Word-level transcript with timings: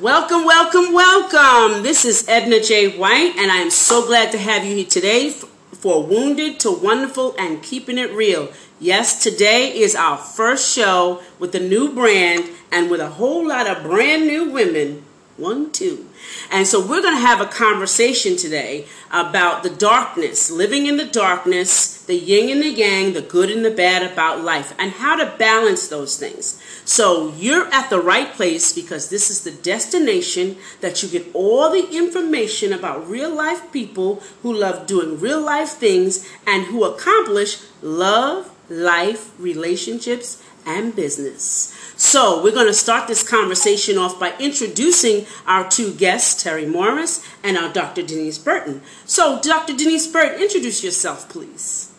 Welcome, 0.00 0.46
welcome, 0.46 0.94
welcome. 0.94 1.82
This 1.82 2.06
is 2.06 2.26
Edna 2.26 2.60
J. 2.62 2.96
White, 2.96 3.34
and 3.36 3.52
I 3.52 3.56
am 3.56 3.68
so 3.68 4.06
glad 4.06 4.32
to 4.32 4.38
have 4.38 4.64
you 4.64 4.76
here 4.76 4.86
today 4.86 5.28
for 5.28 6.02
Wounded 6.02 6.58
to 6.60 6.70
Wonderful 6.70 7.34
and 7.38 7.62
Keeping 7.62 7.98
It 7.98 8.10
Real. 8.12 8.50
Yes, 8.78 9.22
today 9.22 9.76
is 9.76 9.94
our 9.94 10.16
first 10.16 10.74
show 10.74 11.20
with 11.38 11.54
a 11.54 11.60
new 11.60 11.92
brand 11.92 12.48
and 12.72 12.90
with 12.90 13.00
a 13.00 13.10
whole 13.10 13.46
lot 13.46 13.66
of 13.66 13.82
brand 13.82 14.26
new 14.26 14.50
women 14.50 15.04
one, 15.40 15.72
two. 15.72 16.06
And 16.50 16.66
so 16.66 16.80
we're 16.80 17.02
going 17.02 17.16
to 17.16 17.20
have 17.20 17.40
a 17.40 17.46
conversation 17.46 18.36
today 18.36 18.86
about 19.10 19.62
the 19.62 19.70
darkness, 19.70 20.50
living 20.50 20.86
in 20.86 20.96
the 20.96 21.06
darkness, 21.06 22.02
the 22.02 22.14
yin 22.14 22.50
and 22.50 22.62
the 22.62 22.70
yang, 22.70 23.12
the 23.12 23.22
good 23.22 23.50
and 23.50 23.64
the 23.64 23.70
bad 23.70 24.02
about 24.02 24.42
life, 24.42 24.74
and 24.78 24.92
how 24.92 25.16
to 25.16 25.36
balance 25.38 25.88
those 25.88 26.18
things. 26.18 26.62
So 26.84 27.32
you're 27.36 27.72
at 27.72 27.90
the 27.90 28.00
right 28.00 28.32
place 28.32 28.72
because 28.72 29.08
this 29.08 29.30
is 29.30 29.42
the 29.42 29.50
destination 29.50 30.56
that 30.80 31.02
you 31.02 31.08
get 31.08 31.26
all 31.34 31.70
the 31.70 31.88
information 31.96 32.72
about 32.72 33.08
real 33.08 33.34
life 33.34 33.72
people 33.72 34.22
who 34.42 34.52
love 34.52 34.86
doing 34.86 35.18
real 35.18 35.40
life 35.40 35.70
things 35.70 36.28
and 36.46 36.64
who 36.66 36.84
accomplish 36.84 37.62
love, 37.82 38.50
life, 38.68 39.32
relationships, 39.38 40.42
and 40.66 40.94
business. 40.94 41.74
So, 42.00 42.42
we're 42.42 42.52
going 42.52 42.66
to 42.66 42.72
start 42.72 43.08
this 43.08 43.22
conversation 43.22 43.98
off 43.98 44.18
by 44.18 44.32
introducing 44.38 45.26
our 45.46 45.68
two 45.68 45.92
guests, 45.92 46.42
Terry 46.42 46.64
Morris 46.64 47.22
and 47.44 47.58
our 47.58 47.70
Dr. 47.70 48.02
Denise 48.02 48.38
Burton. 48.38 48.80
So, 49.04 49.38
Dr. 49.38 49.76
Denise 49.76 50.06
Burton, 50.06 50.40
introduce 50.40 50.82
yourself, 50.82 51.28
please. 51.28 51.92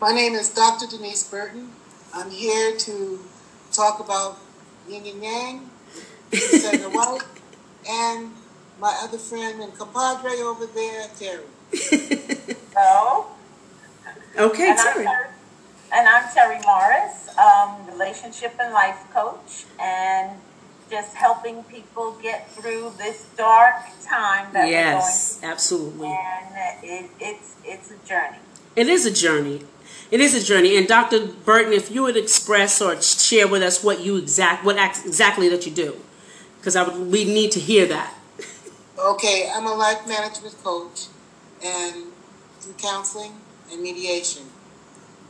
My 0.00 0.12
name 0.12 0.32
is 0.32 0.48
Dr. 0.48 0.86
Denise 0.86 1.22
Burton. 1.28 1.70
I'm 2.14 2.30
here 2.30 2.78
to 2.78 3.20
talk 3.72 4.00
about 4.00 4.38
yin 4.88 5.04
and 5.04 5.22
yang, 5.22 5.70
Senator 6.32 6.88
White, 6.88 7.20
and 7.86 8.32
my 8.80 8.98
other 9.02 9.18
friend 9.18 9.60
and 9.60 9.76
compadre 9.76 10.32
over 10.40 10.64
there, 10.64 11.08
Terry. 11.18 11.44
Hello. 12.74 13.26
Okay, 14.38 14.70
and 14.70 14.78
Terry. 14.78 15.06
I'm, 15.96 16.00
and 16.00 16.08
I'm 16.08 16.32
Terry 16.32 16.58
Morris, 16.64 17.28
um, 17.38 17.86
relationship 17.86 18.54
and 18.60 18.72
life 18.72 18.98
coach, 19.12 19.64
and 19.80 20.30
just 20.90 21.14
helping 21.14 21.64
people 21.64 22.16
get 22.22 22.50
through 22.50 22.92
this 22.98 23.26
dark 23.36 23.76
time 24.04 24.52
that 24.52 24.68
Yes, 24.68 25.40
we're 25.42 25.50
absolutely. 25.50 25.98
going 26.08 26.16
through. 26.80 26.88
And 26.90 27.06
it, 27.06 27.10
it's 27.20 27.56
it's 27.64 27.90
a 27.90 27.98
journey. 28.06 28.38
It 28.76 28.88
is 28.88 29.06
a 29.06 29.10
journey. 29.10 29.62
It 30.10 30.20
is 30.20 30.34
a 30.34 30.44
journey. 30.44 30.76
And 30.76 30.86
Dr. 30.86 31.26
Burton, 31.26 31.72
if 31.72 31.90
you 31.90 32.02
would 32.02 32.16
express 32.16 32.80
or 32.80 33.00
share 33.00 33.48
with 33.48 33.62
us 33.62 33.82
what 33.82 34.00
you 34.00 34.16
exact 34.16 34.64
what 34.64 34.76
ex- 34.76 35.04
exactly 35.04 35.48
that 35.48 35.66
you 35.66 35.72
do, 35.72 35.96
because 36.58 36.76
I 36.76 36.82
would, 36.82 37.10
we 37.10 37.24
need 37.24 37.52
to 37.52 37.60
hear 37.60 37.86
that. 37.86 38.12
Okay, 38.98 39.50
I'm 39.54 39.66
a 39.66 39.74
life 39.74 40.08
management 40.08 40.56
coach 40.64 41.08
and 41.62 42.04
do 42.62 42.72
counseling 42.78 43.32
and 43.70 43.82
mediation. 43.82 44.44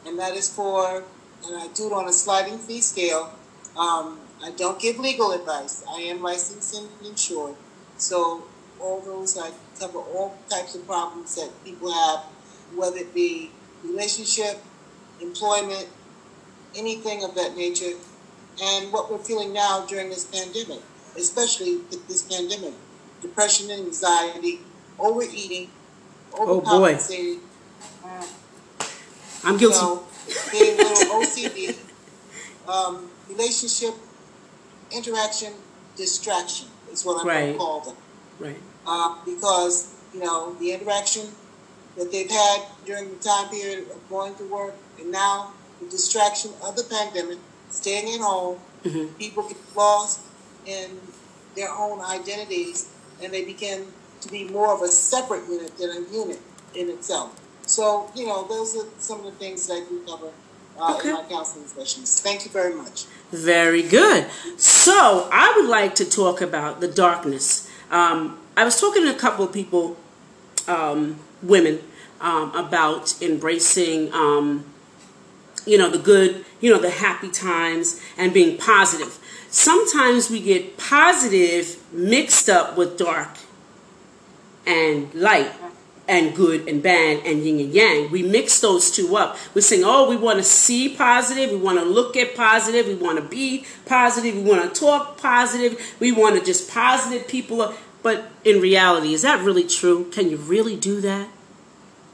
And 0.07 0.19
that 0.19 0.35
is 0.35 0.49
for, 0.49 1.05
and 1.47 1.57
I 1.57 1.69
do 1.75 1.89
it 1.89 1.93
on 1.93 2.09
a 2.09 2.12
sliding 2.12 2.59
fee 2.59 2.81
scale. 2.81 3.33
Um, 3.77 4.21
I 4.43 4.53
don't 4.57 4.79
give 4.81 4.98
legal 4.98 5.33
advice. 5.33 5.85
I 5.89 6.01
am 6.03 6.23
licensed 6.23 6.77
and 6.77 6.89
insured. 7.05 7.57
So 7.98 8.45
all 8.81 9.01
those, 9.01 9.37
I 9.39 9.51
cover 9.81 9.98
all 9.98 10.37
types 10.48 10.75
of 10.75 10.87
problems 10.87 11.35
that 11.37 11.51
people 11.65 11.93
have, 11.93 12.25
whether 12.75 12.98
it 12.98 13.15
be 13.15 13.51
relationship, 13.85 14.63
employment, 15.21 15.89
anything 16.77 17.25
of 17.25 17.35
that 17.35 17.57
nature, 17.57 17.95
and 18.63 18.93
what 18.93 19.11
we're 19.11 19.19
feeling 19.19 19.53
now 19.53 19.85
during 19.87 20.09
this 20.09 20.25
pandemic, 20.25 20.83
especially 21.17 21.77
with 21.77 22.07
this 22.09 22.23
pandemic. 22.23 22.75
Depression 23.23 23.70
and 23.70 23.87
anxiety, 23.87 24.61
overeating, 24.98 25.70
Oh, 26.39 26.61
boy. 26.61 26.95
overcompensating, 26.95 27.41
I'm 29.45 29.55
you 29.55 29.61
guilty. 29.61 29.77
know, 29.79 30.02
being 30.51 30.79
a 30.80 30.83
little 30.83 31.20
OCD, 31.23 31.77
um, 32.69 33.11
relationship, 33.29 33.95
interaction, 34.91 35.52
distraction 35.97 36.69
is 36.92 37.05
what 37.05 37.20
I'm 37.20 37.27
going 37.27 37.52
to 37.52 37.58
call 37.58 37.80
them. 37.80 37.97
Right. 38.39 38.57
uh, 38.86 39.17
because 39.24 39.95
you 40.13 40.20
know 40.20 40.55
the 40.55 40.73
interaction 40.73 41.27
that 41.97 42.13
they've 42.13 42.30
had 42.30 42.63
during 42.85 43.08
the 43.08 43.17
time 43.17 43.48
period 43.48 43.91
of 43.91 44.08
going 44.11 44.35
to 44.36 44.45
work, 44.52 44.74
and 45.01 45.11
now 45.11 45.53
the 45.80 45.89
distraction 45.89 46.51
of 46.63 46.77
the 46.77 46.85
pandemic, 46.85 47.39
staying 47.70 48.13
at 48.14 48.20
home, 48.20 48.58
hmm 48.83 49.07
people 49.18 49.42
get 49.48 49.57
lost 49.77 50.20
in 50.67 50.91
their 51.57 51.70
own 51.70 52.01
identities, 52.03 52.89
and 53.23 53.33
they 53.33 53.45
begin 53.45 53.86
to 54.20 54.29
be 54.29 54.45
more 54.48 54.74
of 54.74 54.83
a 54.83 54.89
separate 54.89 55.48
unit 55.48 55.77
than 55.79 55.91
a 55.91 56.01
unit 56.13 56.41
in 56.74 56.89
itself. 56.91 57.30
So 57.67 58.11
you 58.15 58.27
know 58.27 58.47
those 58.47 58.77
are 58.77 58.87
some 58.99 59.19
of 59.21 59.25
the 59.27 59.33
things 59.33 59.67
that 59.67 59.87
we 59.91 59.99
cover 60.07 60.29
uh, 60.79 60.97
Okay. 60.97 61.09
in 61.09 61.15
my 61.15 61.23
counseling 61.25 61.67
sessions. 61.67 62.21
Thank 62.21 62.45
you 62.45 62.51
very 62.51 62.75
much. 62.75 63.05
Very 63.33 63.83
good. 63.83 64.27
So 64.57 65.29
I 65.33 65.53
would 65.57 65.69
like 65.69 65.95
to 65.97 66.05
talk 66.05 66.41
about 66.41 66.81
the 66.81 66.89
darkness. 66.89 67.69
Um, 67.91 68.39
I 68.57 68.65
was 68.65 68.81
talking 68.81 69.03
to 69.05 69.11
a 69.11 69.19
couple 69.19 69.45
of 69.45 69.53
people, 69.53 69.97
um, 70.69 71.19
women, 71.43 71.81
um, 72.21 72.55
about 72.55 73.21
embracing, 73.21 74.13
um, 74.13 74.65
you 75.67 75.77
know, 75.77 75.91
the 75.91 75.98
good, 75.98 76.45
you 76.61 76.73
know, 76.73 76.79
the 76.79 76.91
happy 76.91 77.31
times 77.31 78.01
and 78.17 78.33
being 78.33 78.57
positive. 78.57 79.19
Sometimes 79.51 80.31
we 80.31 80.41
get 80.41 80.77
positive 80.77 81.83
mixed 81.93 82.48
up 82.48 82.77
with 82.77 82.97
dark 82.98 83.39
and 84.67 85.13
light 85.15 85.53
and 86.08 86.34
good 86.34 86.68
and 86.68 86.83
bad 86.83 87.24
and 87.24 87.44
yin 87.44 87.61
and 87.61 87.72
yang. 87.74 88.11
We 88.11 88.22
mix 88.22 88.61
those 88.61 88.90
two 88.90 89.17
up. 89.17 89.36
We're 89.55 89.62
saying, 89.62 89.83
oh, 89.84 90.08
we 90.08 90.17
want 90.17 90.39
to 90.39 90.44
see 90.44 90.89
positive, 90.89 91.50
we 91.50 91.56
want 91.56 91.78
to 91.78 91.84
look 91.84 92.17
at 92.17 92.34
positive, 92.36 92.86
we 92.86 92.94
want 92.94 93.18
to 93.18 93.24
be 93.24 93.64
positive, 93.84 94.34
we 94.36 94.42
want 94.42 94.62
to 94.62 94.80
talk 94.80 95.18
positive, 95.18 95.80
we 96.00 96.12
want 96.12 96.39
to 96.39 96.44
just 96.44 96.70
positive 96.70 97.27
people. 97.27 97.74
But 98.02 98.30
in 98.44 98.61
reality, 98.61 99.14
is 99.14 99.22
that 99.22 99.44
really 99.44 99.67
true? 99.67 100.11
Can 100.11 100.30
you 100.30 100.36
really 100.36 100.77
do 100.77 101.00
that? 101.00 101.28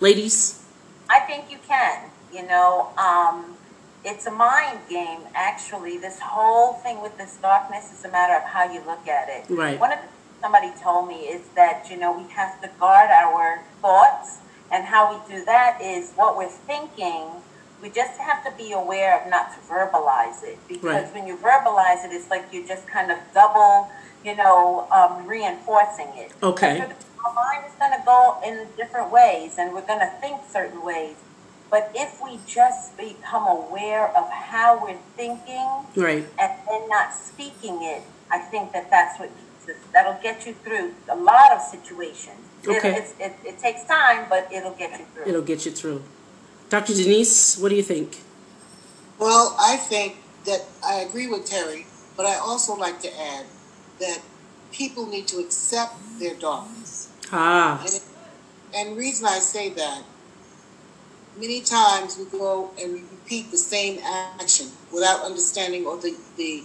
Ladies? 0.00 0.64
I 1.10 1.20
think 1.20 1.50
you 1.50 1.58
can. 1.68 2.08
You 2.32 2.46
know, 2.46 2.88
um, 2.96 3.56
it's 4.04 4.26
a 4.26 4.30
mind 4.30 4.78
game. 4.88 5.20
Actually, 5.34 5.98
this 5.98 6.18
whole 6.18 6.74
thing 6.74 7.02
with 7.02 7.18
this 7.18 7.36
darkness 7.36 7.92
is 7.92 8.04
a 8.04 8.08
matter 8.10 8.34
of 8.34 8.42
how 8.42 8.72
you 8.72 8.80
look 8.86 9.06
at 9.06 9.28
it. 9.28 9.44
Right. 9.52 9.78
One 9.78 9.92
of 9.92 9.98
the 9.98 10.08
somebody 10.42 10.72
told 10.82 11.08
me 11.08 11.20
is 11.36 11.48
that 11.54 11.86
you 11.90 11.96
know 11.96 12.12
we 12.12 12.28
have 12.34 12.60
to 12.60 12.68
guard 12.78 13.10
our 13.10 13.62
thoughts, 13.80 14.38
and 14.70 14.84
how 14.84 15.02
we 15.12 15.34
do 15.34 15.44
that 15.44 15.80
is 15.80 16.12
what 16.16 16.36
we're 16.36 16.48
thinking. 16.66 17.28
We 17.80 17.90
just 17.90 18.18
have 18.20 18.44
to 18.44 18.52
be 18.56 18.72
aware 18.72 19.20
of 19.20 19.28
not 19.30 19.46
to 19.54 19.58
verbalize 19.72 20.42
it 20.44 20.58
because 20.68 20.84
Right. 20.84 21.14
when 21.14 21.26
you 21.26 21.36
verbalize 21.36 22.04
it, 22.04 22.12
it's 22.12 22.30
like 22.30 22.44
you're 22.52 22.66
just 22.66 22.86
kind 22.86 23.10
of 23.10 23.18
double, 23.34 23.90
you 24.24 24.36
know, 24.36 24.86
um, 24.92 25.26
reinforcing 25.26 26.10
it. 26.14 26.32
Okay. 26.42 26.78
So 26.78 26.84
our 26.84 27.34
mind 27.34 27.64
is 27.68 27.74
going 27.80 27.90
to 27.98 28.02
go 28.04 28.38
in 28.46 28.68
different 28.76 29.10
ways, 29.10 29.54
and 29.58 29.72
we're 29.74 29.86
going 29.86 29.98
to 29.98 30.12
think 30.20 30.42
certain 30.52 30.84
ways. 30.84 31.16
But 31.72 31.90
if 31.94 32.20
we 32.22 32.38
just 32.46 32.96
become 32.96 33.46
aware 33.48 34.06
of 34.16 34.30
how 34.30 34.78
we're 34.84 35.00
thinking 35.16 35.68
Right. 35.96 36.24
and 36.38 36.52
then 36.68 36.88
not 36.88 37.14
speaking 37.14 37.82
it, 37.82 38.02
I 38.30 38.38
think 38.38 38.72
that 38.74 38.90
that's 38.90 39.18
what 39.18 39.30
that'll 39.92 40.20
get 40.22 40.46
you 40.46 40.54
through 40.64 40.94
a 41.08 41.16
lot 41.16 41.52
of 41.52 41.60
situations. 41.62 42.38
It- 42.64 42.68
Okay. 42.70 42.96
it's, 42.96 43.12
it, 43.18 43.34
it 43.44 43.58
takes 43.58 43.84
time, 43.84 44.26
but 44.28 44.48
it'll 44.52 44.72
get 44.74 44.90
you 44.98 45.04
through. 45.14 45.26
It'll 45.26 45.42
get 45.42 45.66
you 45.66 45.72
through. 45.72 46.02
Dr. 46.70 46.94
Denise, 46.94 47.58
what 47.58 47.68
do 47.70 47.74
you 47.76 47.82
think? 47.82 48.18
Well, 49.18 49.54
I 49.60 49.76
think 49.76 50.16
that 50.46 50.64
I 50.84 50.94
agree 51.00 51.26
with 51.28 51.44
Terry, 51.46 51.86
but 52.16 52.24
I 52.26 52.36
also 52.36 52.74
like 52.74 53.00
to 53.02 53.08
add 53.20 53.46
that 54.00 54.20
people 54.72 55.06
need 55.06 55.26
to 55.28 55.38
accept 55.38 55.94
their 56.18 56.34
darkness. 56.34 57.08
Ah, 57.32 57.84
And, 57.84 58.00
and 58.74 58.96
reason 58.96 59.26
I 59.26 59.38
say 59.38 59.70
that, 59.70 60.02
many 61.36 61.60
times 61.60 62.16
we 62.18 62.24
go 62.38 62.70
and 62.80 62.92
we 62.92 63.00
repeat 63.00 63.50
the 63.50 63.58
same 63.58 63.98
action 64.38 64.68
without 64.92 65.22
understanding 65.24 65.86
or 65.86 65.96
the, 65.98 66.16
the 66.36 66.62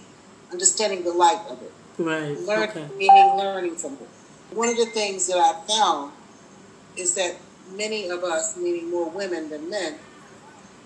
understanding 0.52 1.04
the 1.04 1.12
light 1.12 1.40
of 1.48 1.60
it. 1.62 1.72
Right. 1.98 2.38
Learn 2.40 2.70
Okay. 2.70 2.88
meaning 2.96 3.36
learning 3.36 3.76
from 3.76 3.94
it. 3.94 4.08
One 4.54 4.68
of 4.68 4.76
the 4.76 4.86
things 4.86 5.26
that 5.26 5.38
I've 5.38 5.66
found 5.66 6.12
is 6.96 7.14
that 7.14 7.36
many 7.76 8.08
of 8.08 8.24
us, 8.24 8.56
meaning 8.56 8.90
more 8.90 9.10
women 9.10 9.50
than 9.50 9.70
men, 9.70 9.98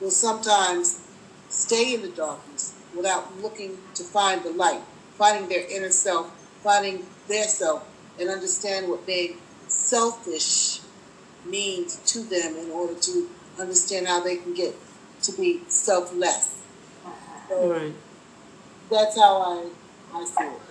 will 0.00 0.10
sometimes 0.10 1.00
stay 1.48 1.94
in 1.94 2.02
the 2.02 2.08
darkness 2.08 2.74
without 2.96 3.40
looking 3.40 3.78
to 3.94 4.02
find 4.04 4.42
the 4.42 4.50
light, 4.50 4.80
finding 5.16 5.48
their 5.48 5.66
inner 5.70 5.90
self, 5.90 6.30
finding 6.62 7.04
their 7.28 7.44
self, 7.44 7.86
and 8.18 8.28
understand 8.28 8.88
what 8.88 9.06
being 9.06 9.38
selfish 9.68 10.80
means 11.44 11.96
to 12.12 12.22
them 12.24 12.56
in 12.56 12.70
order 12.70 12.94
to 12.94 13.28
understand 13.58 14.06
how 14.06 14.20
they 14.20 14.36
can 14.36 14.54
get 14.54 14.74
to 15.22 15.32
be 15.32 15.60
selfless. 15.68 16.60
So 17.48 17.70
Right. 17.72 17.94
that's 18.90 19.16
how 19.16 19.42
I, 19.42 19.70
I 20.14 20.24
see 20.24 20.44
it. 20.44 20.61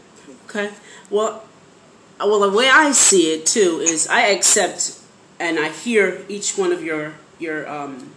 Okay. 0.51 0.69
Well, 1.09 1.45
well, 2.19 2.42
the 2.42 2.50
way 2.50 2.69
I 2.69 2.92
see 2.92 3.33
it 3.33 3.45
too 3.45 3.80
is 3.81 4.06
I 4.07 4.27
accept 4.27 5.00
and 5.39 5.57
I 5.57 5.69
hear 5.69 6.25
each 6.27 6.57
one 6.57 6.74
of 6.74 6.83
your 6.83 7.13
your 7.39 7.68
um, 7.69 8.12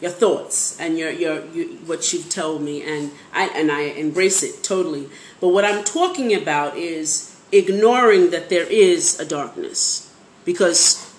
your 0.00 0.12
thoughts 0.12 0.78
and 0.78 0.96
your, 0.96 1.10
your 1.10 1.40
what 1.86 2.12
you've 2.12 2.30
told 2.30 2.62
me, 2.62 2.82
and 2.82 3.10
I 3.32 3.48
and 3.48 3.72
I 3.72 3.80
embrace 3.80 4.44
it 4.44 4.62
totally. 4.62 5.08
But 5.40 5.48
what 5.48 5.64
I'm 5.64 5.82
talking 5.82 6.32
about 6.32 6.76
is 6.76 7.36
ignoring 7.50 8.30
that 8.30 8.48
there 8.48 8.66
is 8.66 9.18
a 9.18 9.26
darkness, 9.26 10.14
because 10.44 11.12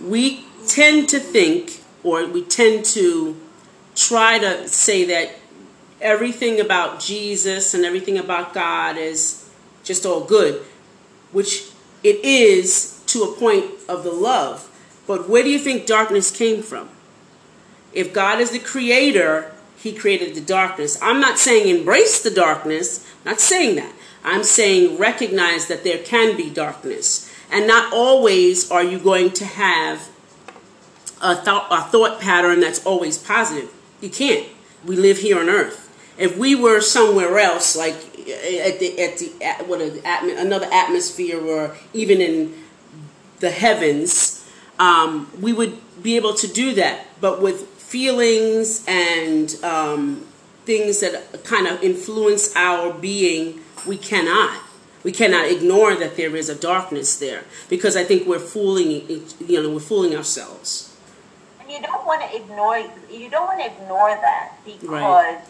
we 0.00 0.44
tend 0.68 1.08
to 1.08 1.18
think, 1.18 1.82
or 2.04 2.26
we 2.26 2.42
tend 2.42 2.84
to 2.84 3.36
try 3.96 4.38
to 4.38 4.68
say 4.68 5.04
that 5.06 5.34
everything 6.00 6.60
about 6.60 7.00
Jesus 7.00 7.74
and 7.74 7.84
everything 7.84 8.18
about 8.18 8.52
God 8.54 8.96
is 8.96 9.48
just 9.84 10.04
all 10.04 10.24
good, 10.24 10.62
which 11.32 11.70
it 12.02 12.24
is 12.24 13.02
to 13.06 13.22
a 13.22 13.32
point 13.32 13.66
of 13.88 14.04
the 14.04 14.12
love. 14.12 14.68
But 15.06 15.28
where 15.28 15.42
do 15.42 15.50
you 15.50 15.58
think 15.58 15.86
darkness 15.86 16.30
came 16.30 16.62
from? 16.62 16.88
If 17.92 18.12
God 18.12 18.40
is 18.40 18.50
the 18.50 18.58
creator, 18.58 19.52
he 19.76 19.92
created 19.92 20.34
the 20.34 20.40
darkness. 20.40 20.98
I'm 21.00 21.20
not 21.20 21.38
saying 21.38 21.68
embrace 21.68 22.22
the 22.22 22.30
darkness, 22.30 23.06
not 23.24 23.40
saying 23.40 23.76
that. 23.76 23.92
I'm 24.24 24.42
saying 24.42 24.98
recognize 24.98 25.68
that 25.68 25.84
there 25.84 25.98
can 25.98 26.36
be 26.36 26.50
darkness. 26.50 27.32
And 27.50 27.66
not 27.66 27.92
always 27.92 28.70
are 28.70 28.82
you 28.82 28.98
going 28.98 29.30
to 29.34 29.44
have 29.44 30.08
a, 31.22 31.34
th- 31.34 31.46
a 31.70 31.82
thought 31.82 32.20
pattern 32.20 32.60
that's 32.60 32.84
always 32.84 33.18
positive. 33.18 33.72
You 34.00 34.10
can't. 34.10 34.48
We 34.84 34.96
live 34.96 35.18
here 35.18 35.38
on 35.38 35.48
earth. 35.48 35.85
If 36.18 36.38
we 36.38 36.54
were 36.54 36.80
somewhere 36.80 37.38
else, 37.38 37.76
like 37.76 37.94
at 37.94 38.80
the 38.80 39.00
at 39.00 39.18
the 39.18 39.32
at, 39.42 39.68
what 39.68 39.80
a, 39.80 40.00
another 40.40 40.68
atmosphere, 40.72 41.40
or 41.40 41.76
even 41.92 42.20
in 42.20 42.54
the 43.40 43.50
heavens, 43.50 44.48
um, 44.78 45.30
we 45.40 45.52
would 45.52 45.76
be 46.02 46.16
able 46.16 46.34
to 46.34 46.46
do 46.48 46.74
that. 46.74 47.06
But 47.20 47.42
with 47.42 47.66
feelings 47.66 48.84
and 48.88 49.54
um, 49.62 50.26
things 50.64 51.00
that 51.00 51.44
kind 51.44 51.66
of 51.66 51.82
influence 51.82 52.54
our 52.56 52.92
being, 52.92 53.60
we 53.86 53.98
cannot. 53.98 54.62
We 55.04 55.12
cannot 55.12 55.46
ignore 55.48 55.94
that 55.94 56.16
there 56.16 56.34
is 56.34 56.48
a 56.48 56.54
darkness 56.56 57.16
there 57.18 57.44
because 57.68 57.96
I 57.96 58.02
think 58.02 58.26
we're 58.26 58.40
fooling, 58.40 59.06
you 59.46 59.62
know, 59.62 59.70
we're 59.70 59.80
fooling 59.80 60.16
ourselves. 60.16 60.96
And 61.60 61.70
you 61.70 61.80
don't 61.80 62.04
want 62.04 62.22
to 62.22 62.36
ignore. 62.36 62.78
You 63.10 63.30
don't 63.30 63.46
want 63.46 63.60
to 63.60 63.66
ignore 63.66 64.10
that 64.10 64.54
because. 64.64 64.88
Right. 64.88 65.40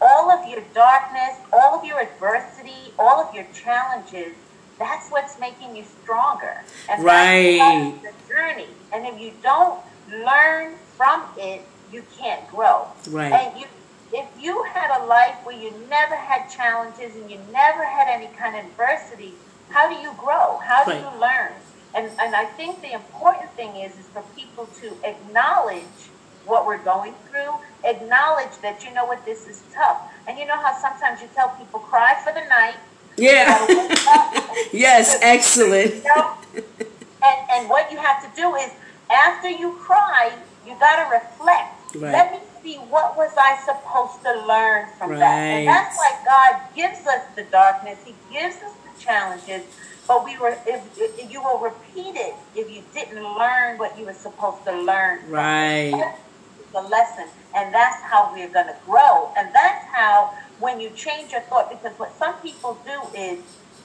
All 0.00 0.30
of 0.30 0.48
your 0.48 0.62
darkness, 0.74 1.36
all 1.52 1.78
of 1.78 1.84
your 1.84 2.00
adversity, 2.00 2.92
all 2.98 3.20
of 3.20 3.34
your 3.34 3.46
challenges 3.52 4.34
that's 4.80 5.10
what's 5.10 5.38
making 5.38 5.76
you 5.76 5.84
stronger. 6.02 6.62
And 6.90 7.04
right. 7.04 7.58
that's 7.58 8.02
the 8.02 8.32
journey. 8.32 8.66
And 8.92 9.06
if 9.06 9.20
you 9.20 9.32
don't 9.42 9.78
learn 10.10 10.74
from 10.96 11.22
it, 11.36 11.62
you 11.92 12.02
can't 12.18 12.48
grow. 12.48 12.88
Right. 13.10 13.30
And 13.30 13.60
you 13.60 13.66
if 14.12 14.26
you 14.40 14.64
had 14.64 14.90
a 15.00 15.06
life 15.06 15.36
where 15.44 15.56
you 15.56 15.70
never 15.88 16.16
had 16.16 16.48
challenges 16.48 17.14
and 17.14 17.30
you 17.30 17.38
never 17.52 17.84
had 17.84 18.08
any 18.08 18.26
kind 18.36 18.56
of 18.56 18.64
adversity, 18.64 19.34
how 19.68 19.88
do 19.88 20.02
you 20.02 20.12
grow? 20.18 20.56
How 20.56 20.84
do 20.84 20.90
right. 20.90 21.00
you 21.00 21.20
learn? 21.20 21.52
And 21.94 22.10
and 22.18 22.34
I 22.34 22.46
think 22.46 22.80
the 22.80 22.92
important 22.92 23.50
thing 23.52 23.76
is 23.76 23.92
is 23.98 24.06
for 24.06 24.24
people 24.34 24.66
to 24.80 24.96
acknowledge 25.04 26.09
what 26.46 26.66
we're 26.66 26.82
going 26.82 27.14
through, 27.28 27.52
acknowledge 27.84 28.56
that 28.62 28.84
you 28.84 28.92
know 28.94 29.06
what 29.06 29.24
this 29.24 29.46
is 29.46 29.62
tough. 29.72 30.02
And 30.26 30.38
you 30.38 30.46
know 30.46 30.56
how 30.56 30.76
sometimes 30.76 31.20
you 31.20 31.28
tell 31.34 31.48
people 31.50 31.80
cry 31.80 32.20
for 32.24 32.32
the 32.32 32.46
night, 32.48 32.76
yeah. 33.20 33.66
yes, 34.72 35.18
excellent. 35.20 35.96
You 35.96 36.02
know? 36.04 36.36
and, 36.54 37.50
and 37.52 37.68
what 37.68 37.90
you 37.92 37.98
have 37.98 38.22
to 38.22 38.40
do 38.40 38.54
is, 38.56 38.70
after 39.10 39.48
you 39.48 39.72
cry, 39.72 40.32
you 40.66 40.74
got 40.78 41.04
to 41.04 41.14
reflect. 41.14 41.96
Right. 41.96 42.12
Let 42.12 42.32
me 42.32 42.38
see 42.62 42.76
what 42.76 43.16
was 43.16 43.32
I 43.36 43.58
supposed 43.64 44.22
to 44.22 44.46
learn 44.46 44.88
from 44.98 45.10
right. 45.10 45.18
that. 45.18 45.26
And 45.26 45.68
that's 45.68 45.96
why 45.96 46.18
God 46.24 46.74
gives 46.74 47.06
us 47.06 47.24
the 47.36 47.42
darkness. 47.44 47.98
He 48.04 48.14
gives 48.32 48.56
us 48.56 48.72
the 48.72 49.02
challenges. 49.02 49.64
But 50.06 50.24
we 50.24 50.38
were, 50.38 50.56
if, 50.66 50.98
if 50.98 51.32
you 51.32 51.42
will 51.42 51.58
repeat 51.58 52.16
it 52.16 52.34
if 52.56 52.70
you 52.70 52.82
didn't 52.94 53.22
learn 53.22 53.78
what 53.78 53.98
you 53.98 54.06
were 54.06 54.14
supposed 54.14 54.64
to 54.64 54.72
learn. 54.82 55.28
Right. 55.28 56.14
The 56.72 56.82
lesson, 56.82 57.26
and 57.54 57.74
that's 57.74 58.00
how 58.02 58.30
we're 58.32 58.48
going 58.48 58.68
to 58.68 58.76
grow, 58.86 59.32
and 59.36 59.52
that's 59.52 59.84
how 59.86 60.34
when 60.60 60.78
you 60.80 60.90
change 60.90 61.32
your 61.32 61.40
thought, 61.42 61.68
because 61.70 61.98
what 61.98 62.14
some 62.16 62.34
people 62.36 62.78
do 62.84 63.18
is, 63.18 63.40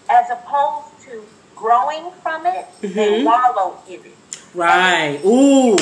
as 0.10 0.30
opposed 0.30 1.02
to 1.06 1.24
growing 1.56 2.12
from 2.22 2.46
it, 2.46 2.68
mm-hmm. 2.82 2.94
they 2.94 3.24
wallow 3.24 3.78
in 3.88 4.02
it. 4.02 4.16
Right. 4.54 5.20
Ooh, 5.26 5.76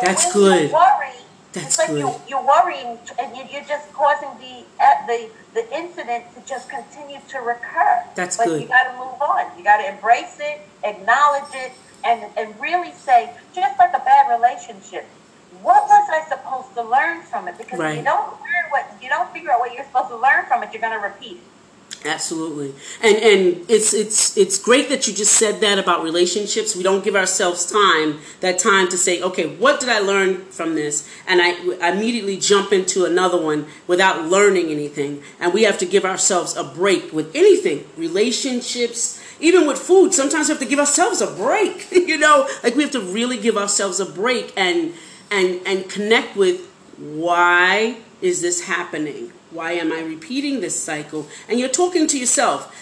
that's 0.00 0.32
good. 0.32 0.72
Worry, 0.72 1.12
that's 1.52 1.66
it's 1.66 1.78
like 1.78 1.88
good. 1.88 1.98
You, 1.98 2.14
you're 2.28 2.44
worrying, 2.46 2.98
and 3.18 3.50
you're 3.50 3.64
just 3.64 3.92
causing 3.92 4.30
the 4.40 4.64
uh, 4.82 5.06
the 5.06 5.30
the 5.54 5.76
incident 5.76 6.24
to 6.34 6.40
just 6.48 6.68
continue 6.68 7.20
to 7.28 7.38
recur. 7.38 8.04
That's 8.14 8.36
but 8.36 8.46
good. 8.46 8.62
you 8.62 8.68
got 8.68 8.90
to 8.90 8.98
move 8.98 9.20
on. 9.22 9.56
You 9.56 9.64
got 9.64 9.78
to 9.78 9.88
embrace 9.88 10.38
it, 10.40 10.60
acknowledge 10.82 11.54
it, 11.54 11.72
and 12.04 12.24
and 12.36 12.58
really 12.60 12.92
say, 12.92 13.32
just 13.54 13.78
like 13.78 13.94
a 13.94 14.00
bad 14.00 14.30
relationship, 14.36 15.06
what 15.62 15.88
was 15.88 16.08
I 16.10 16.28
supposed 16.28 16.74
to 16.74 16.82
learn 16.82 17.22
from 17.22 17.48
it? 17.48 17.58
Because 17.58 17.78
right. 17.78 17.92
if 17.92 17.98
you 17.98 18.04
don't 18.04 18.30
learn 18.32 18.64
what 18.70 18.98
you 19.02 19.08
don't 19.08 19.30
figure 19.32 19.50
out 19.50 19.60
what 19.60 19.74
you're 19.74 19.84
supposed 19.84 20.08
to 20.08 20.16
learn 20.16 20.46
from 20.46 20.62
it, 20.62 20.72
you're 20.72 20.80
going 20.80 20.98
to 20.98 21.06
repeat 21.06 21.36
it. 21.36 21.42
Absolutely, 22.02 22.72
and 23.02 23.16
and 23.18 23.70
it's 23.70 23.92
it's 23.92 24.34
it's 24.34 24.58
great 24.58 24.88
that 24.88 25.06
you 25.06 25.12
just 25.12 25.34
said 25.34 25.60
that 25.60 25.78
about 25.78 26.02
relationships. 26.02 26.74
We 26.74 26.82
don't 26.82 27.04
give 27.04 27.14
ourselves 27.14 27.70
time 27.70 28.20
that 28.40 28.58
time 28.58 28.88
to 28.88 28.96
say, 28.96 29.20
okay, 29.20 29.54
what 29.56 29.80
did 29.80 29.90
I 29.90 29.98
learn 29.98 30.46
from 30.46 30.76
this? 30.76 31.06
And 31.26 31.42
I, 31.42 31.50
I 31.82 31.92
immediately 31.92 32.38
jump 32.38 32.72
into 32.72 33.04
another 33.04 33.38
one 33.38 33.66
without 33.86 34.24
learning 34.24 34.70
anything. 34.70 35.22
And 35.38 35.52
we 35.52 35.64
have 35.64 35.76
to 35.76 35.84
give 35.84 36.06
ourselves 36.06 36.56
a 36.56 36.64
break 36.64 37.12
with 37.12 37.36
anything, 37.36 37.84
relationships, 37.98 39.22
even 39.38 39.66
with 39.66 39.78
food. 39.78 40.14
Sometimes 40.14 40.48
we 40.48 40.52
have 40.52 40.62
to 40.62 40.68
give 40.68 40.78
ourselves 40.78 41.20
a 41.20 41.26
break. 41.26 41.86
you 41.92 42.16
know, 42.16 42.48
like 42.62 42.76
we 42.76 42.82
have 42.82 42.92
to 42.92 43.00
really 43.00 43.36
give 43.36 43.58
ourselves 43.58 44.00
a 44.00 44.06
break 44.06 44.54
and 44.56 44.94
and 45.30 45.60
and 45.66 45.88
connect 45.88 46.36
with 46.36 46.66
why 46.96 47.96
is 48.20 48.42
this 48.42 48.62
happening? 48.62 49.32
Why 49.50 49.72
am 49.72 49.92
I 49.92 50.00
repeating 50.00 50.60
this 50.60 50.80
cycle? 50.80 51.26
And 51.48 51.58
you're 51.58 51.68
talking 51.68 52.06
to 52.08 52.18
yourself. 52.18 52.76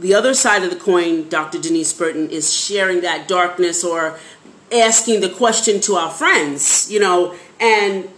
The 0.00 0.14
other 0.14 0.32
side 0.32 0.62
of 0.62 0.70
the 0.70 0.76
coin, 0.76 1.28
Dr. 1.28 1.58
Denise 1.58 1.92
Burton, 1.92 2.30
is 2.30 2.52
sharing 2.52 3.02
that 3.02 3.28
darkness 3.28 3.84
or 3.84 4.18
asking 4.72 5.20
the 5.20 5.28
question 5.28 5.80
to 5.82 5.96
our 5.96 6.10
friends, 6.10 6.90
you 6.90 6.98
know, 7.00 7.34
and 7.60 8.08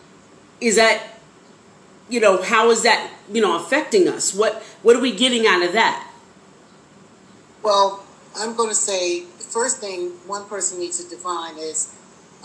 is 0.61 0.77
that, 0.77 1.03
you 2.09 2.21
know, 2.21 2.41
how 2.41 2.71
is 2.71 2.83
that, 2.85 3.11
you 3.33 3.41
know, 3.41 3.57
affecting 3.57 4.07
us? 4.09 4.33
What 4.35 4.63
what 4.83 4.95
are 4.95 5.01
we 5.01 5.13
getting 5.13 5.47
out 5.47 5.63
of 5.63 5.73
that? 5.73 6.09
Well, 7.63 8.05
I'm 8.37 8.55
going 8.57 8.69
to 8.69 8.75
say 8.75 9.25
the 9.25 9.45
first 9.45 9.79
thing 9.79 10.11
one 10.27 10.45
person 10.49 10.79
needs 10.79 11.03
to 11.03 11.11
define 11.11 11.59
is 11.59 11.95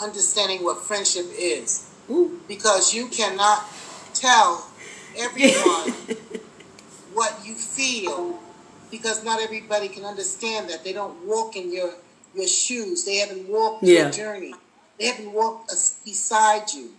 understanding 0.01 0.63
what 0.63 0.81
friendship 0.83 1.25
is. 1.37 1.89
Ooh. 2.09 2.39
Because 2.47 2.93
you 2.93 3.07
cannot 3.07 3.65
tell 4.13 4.69
everyone 5.17 5.91
what 7.13 7.39
you 7.45 7.55
feel 7.55 8.39
because 8.91 9.23
not 9.23 9.41
everybody 9.41 9.87
can 9.87 10.05
understand 10.05 10.69
that. 10.69 10.83
They 10.83 10.93
don't 10.93 11.25
walk 11.25 11.55
in 11.55 11.73
your 11.73 11.93
your 12.35 12.47
shoes. 12.47 13.05
They 13.05 13.17
haven't 13.17 13.47
walked 13.47 13.83
yeah. 13.83 14.03
your 14.03 14.11
journey. 14.11 14.53
They 14.99 15.07
haven't 15.07 15.33
walked 15.33 15.71
beside 16.05 16.71
you. 16.73 16.91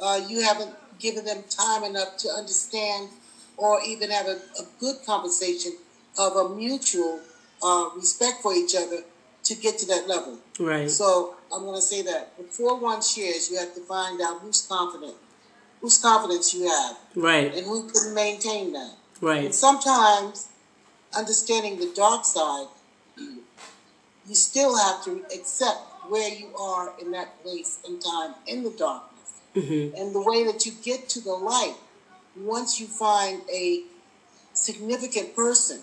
Uh, 0.00 0.20
you 0.28 0.42
haven't 0.42 0.74
given 0.98 1.24
them 1.24 1.44
time 1.48 1.84
enough 1.84 2.16
to 2.18 2.28
understand 2.28 3.08
or 3.56 3.80
even 3.86 4.10
have 4.10 4.26
a, 4.26 4.38
a 4.58 4.66
good 4.80 4.96
conversation 5.06 5.72
of 6.18 6.36
a 6.36 6.48
mutual 6.54 7.20
uh, 7.62 7.90
respect 7.96 8.42
for 8.42 8.52
each 8.52 8.74
other 8.74 8.98
to 9.44 9.54
get 9.54 9.78
to 9.78 9.86
that 9.86 10.08
level. 10.08 10.38
Right. 10.58 10.90
So 10.90 11.34
I'm 11.54 11.62
going 11.62 11.76
to 11.76 11.82
say 11.82 12.02
that 12.02 12.36
before 12.36 12.78
one 12.78 13.00
shares, 13.02 13.50
you 13.50 13.58
have 13.58 13.74
to 13.74 13.80
find 13.82 14.20
out 14.20 14.40
who's 14.40 14.66
confident, 14.66 15.14
whose 15.80 15.98
confidence 15.98 16.54
you 16.54 16.68
have, 16.68 16.96
right, 17.14 17.54
and 17.54 17.64
who 17.64 17.88
can 17.88 18.14
maintain 18.14 18.72
that. 18.72 18.94
Right. 19.20 19.44
And 19.44 19.54
sometimes, 19.54 20.48
understanding 21.16 21.78
the 21.78 21.92
dark 21.94 22.24
side, 22.24 22.66
you 23.16 24.34
still 24.34 24.76
have 24.76 25.04
to 25.04 25.24
accept 25.34 25.78
where 26.08 26.28
you 26.28 26.54
are 26.56 26.92
in 27.00 27.12
that 27.12 27.42
place 27.42 27.80
and 27.86 28.02
time 28.02 28.34
in 28.46 28.64
the 28.64 28.70
darkness, 28.70 29.34
mm-hmm. 29.54 29.96
and 29.96 30.14
the 30.14 30.20
way 30.20 30.44
that 30.44 30.66
you 30.66 30.72
get 30.82 31.08
to 31.10 31.20
the 31.20 31.32
light. 31.32 31.74
Once 32.36 32.80
you 32.80 32.88
find 32.88 33.42
a 33.52 33.84
significant 34.54 35.36
person 35.36 35.80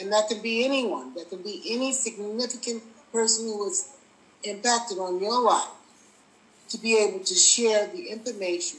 and 0.00 0.12
that 0.12 0.28
can 0.28 0.40
be 0.40 0.64
anyone, 0.64 1.14
that 1.14 1.28
can 1.30 1.42
be 1.42 1.62
any 1.68 1.92
significant 1.92 2.82
person 3.12 3.46
who 3.46 3.58
was 3.58 3.92
impacted 4.44 4.98
on 4.98 5.20
your 5.20 5.40
life, 5.42 5.68
to 6.68 6.78
be 6.78 6.96
able 6.98 7.20
to 7.20 7.34
share 7.34 7.86
the 7.88 8.08
information, 8.08 8.78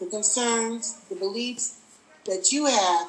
the 0.00 0.06
concerns, 0.06 1.00
the 1.08 1.14
beliefs, 1.14 1.78
that 2.24 2.52
you 2.52 2.66
have 2.66 3.08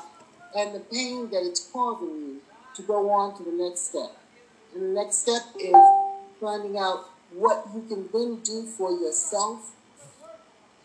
and 0.55 0.75
the 0.75 0.79
pain 0.79 1.29
that 1.29 1.43
it's 1.43 1.67
causing 1.71 2.07
you 2.07 2.41
to 2.75 2.81
go 2.81 3.09
on 3.09 3.37
to 3.37 3.43
the 3.43 3.51
next 3.51 3.89
step. 3.89 4.11
And 4.73 4.83
the 4.83 5.01
next 5.01 5.17
step 5.17 5.43
is 5.59 5.75
finding 6.39 6.77
out 6.77 7.05
what 7.33 7.67
you 7.73 7.81
can 7.87 8.09
then 8.11 8.39
do 8.41 8.65
for 8.65 8.91
yourself 8.91 9.71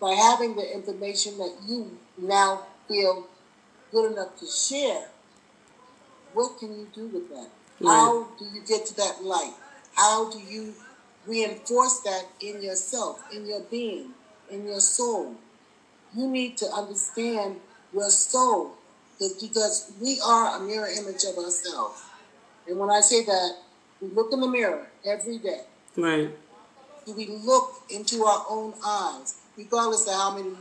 by 0.00 0.12
having 0.12 0.56
the 0.56 0.74
information 0.74 1.38
that 1.38 1.56
you 1.66 1.98
now 2.16 2.62
feel 2.86 3.26
good 3.90 4.12
enough 4.12 4.38
to 4.38 4.46
share. 4.46 5.08
What 6.34 6.58
can 6.58 6.70
you 6.78 6.88
do 6.94 7.06
with 7.08 7.28
that? 7.30 7.48
Right. 7.80 7.90
How 7.90 8.28
do 8.38 8.44
you 8.44 8.62
get 8.66 8.86
to 8.86 8.96
that 8.96 9.22
light? 9.22 9.54
How 9.98 10.30
do 10.30 10.38
you 10.38 10.74
reinforce 11.26 11.98
that 12.02 12.26
in 12.40 12.62
yourself, 12.62 13.20
in 13.34 13.46
your 13.46 13.62
being, 13.62 14.10
in 14.48 14.64
your 14.64 14.78
soul? 14.78 15.34
You 16.16 16.28
need 16.28 16.56
to 16.58 16.66
understand 16.66 17.56
your 17.92 18.08
soul 18.08 18.74
because 19.18 19.90
we 20.00 20.20
are 20.24 20.56
a 20.56 20.60
mirror 20.60 20.86
image 20.86 21.24
of 21.24 21.36
ourselves. 21.36 22.00
And 22.68 22.78
when 22.78 22.90
I 22.90 23.00
say 23.00 23.24
that, 23.24 23.56
we 24.00 24.06
look 24.08 24.32
in 24.32 24.40
the 24.40 24.46
mirror 24.46 24.86
every 25.04 25.38
day. 25.38 25.62
Right. 25.96 26.30
Do 27.04 27.14
we 27.14 27.26
look 27.26 27.82
into 27.90 28.22
our 28.24 28.46
own 28.48 28.74
eyes, 28.86 29.34
regardless 29.56 30.06
of 30.06 30.14
how 30.14 30.36
many 30.36 30.54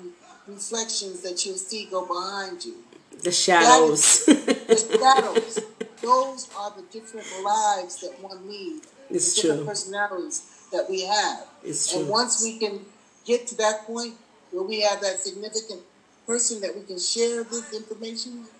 reflections 0.47 1.21
that 1.21 1.45
you'll 1.45 1.57
see 1.57 1.85
go 1.85 2.07
behind 2.07 2.65
you? 2.65 2.77
The 3.21 3.31
shadows. 3.31 4.25
the 4.25 4.97
shadows. 4.99 5.59
Those 6.01 6.49
are 6.57 6.73
the 6.75 6.83
different 6.91 7.27
lives 7.43 8.01
that 8.01 8.19
one 8.19 8.49
leads. 8.49 8.87
It's 9.09 9.35
the 9.35 9.41
true. 9.41 9.49
different 9.51 9.69
personalities 9.69 10.67
that 10.71 10.89
we 10.89 11.05
have. 11.05 11.47
It's 11.63 11.93
and 11.93 12.07
once 12.09 12.43
we 12.43 12.59
can 12.59 12.81
get 13.25 13.47
to 13.47 13.55
that 13.57 13.85
point 13.85 14.15
where 14.51 14.63
we 14.63 14.81
have 14.81 15.01
that 15.01 15.19
significant 15.19 15.81
person 16.25 16.61
that 16.61 16.75
we 16.75 16.83
can 16.83 16.99
share 16.99 17.43
this 17.43 17.73
information 17.73 18.41
with, 18.41 18.53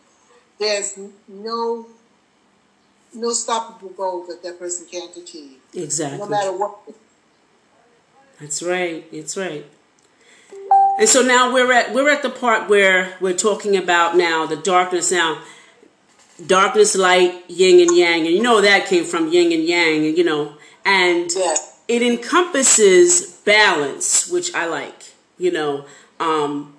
there's 0.59 0.97
no 1.27 1.87
no 3.13 3.29
stoppable 3.29 3.95
goal 3.95 4.25
that 4.27 4.43
that 4.43 4.59
person 4.59 4.87
can't 4.89 5.15
achieve. 5.15 5.57
Exactly. 5.73 6.19
No 6.19 6.27
matter 6.27 6.51
what. 6.51 6.77
That's 8.39 8.61
right. 8.61 9.05
It's 9.11 9.35
right. 9.35 9.65
And 10.99 11.07
so 11.07 11.21
now 11.21 11.53
we're 11.53 11.71
at 11.71 11.93
we're 11.93 12.09
at 12.09 12.23
the 12.23 12.29
part 12.29 12.69
where 12.69 13.15
we're 13.21 13.37
talking 13.37 13.77
about 13.77 14.17
now 14.17 14.45
the 14.45 14.55
darkness 14.55 15.11
now 15.11 15.41
darkness 16.45 16.95
light 16.95 17.43
yin 17.49 17.79
and 17.79 17.95
yang. 17.97 18.25
And 18.27 18.35
you 18.35 18.41
know 18.41 18.61
that 18.61 18.85
came 18.85 19.03
from 19.03 19.31
yin 19.31 19.51
and 19.51 19.63
yang 19.63 20.05
and 20.05 20.17
you 20.17 20.23
know. 20.23 20.53
And 20.85 21.31
Yeah. 21.35 21.55
it 21.87 22.01
encompasses 22.01 23.31
balance 23.45 24.27
which 24.29 24.53
I 24.53 24.65
like 24.67 25.13
you 25.37 25.51
know. 25.51 25.85
Um 26.19 26.73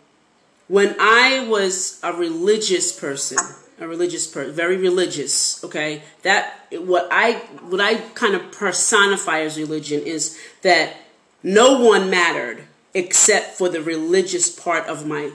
when 0.69 0.95
I 1.01 1.47
was 1.49 1.99
a 2.03 2.13
religious 2.13 2.93
person 2.93 3.39
a 3.81 3.87
religious 3.87 4.27
person 4.27 4.53
very 4.53 4.77
religious 4.77 5.63
okay 5.65 6.03
that 6.23 6.67
what 6.73 7.09
I 7.11 7.35
what 7.71 7.81
I 7.81 7.97
kind 8.15 8.35
of 8.35 8.53
personify 8.53 9.41
as 9.41 9.57
religion 9.57 10.03
is 10.03 10.39
that 10.63 10.97
no 11.43 11.81
one 11.81 12.11
mattered 12.11 12.65
except 12.93 13.57
for 13.57 13.69
the 13.69 13.81
religious 13.81 14.51
part 14.51 14.87
of 14.87 15.07
my 15.07 15.31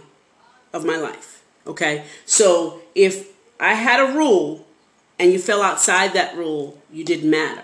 of 0.73 0.85
my 0.85 0.97
life 0.97 1.33
okay? 1.65 2.05
So 2.25 2.81
if 2.95 3.32
i 3.63 3.73
had 3.73 3.99
a 3.99 4.13
rule 4.13 4.65
and 5.19 5.31
you 5.31 5.39
fell 5.39 5.61
outside 5.61 6.13
that 6.13 6.35
rule 6.35 6.77
you 6.91 7.03
didn't 7.03 7.29
matter. 7.29 7.63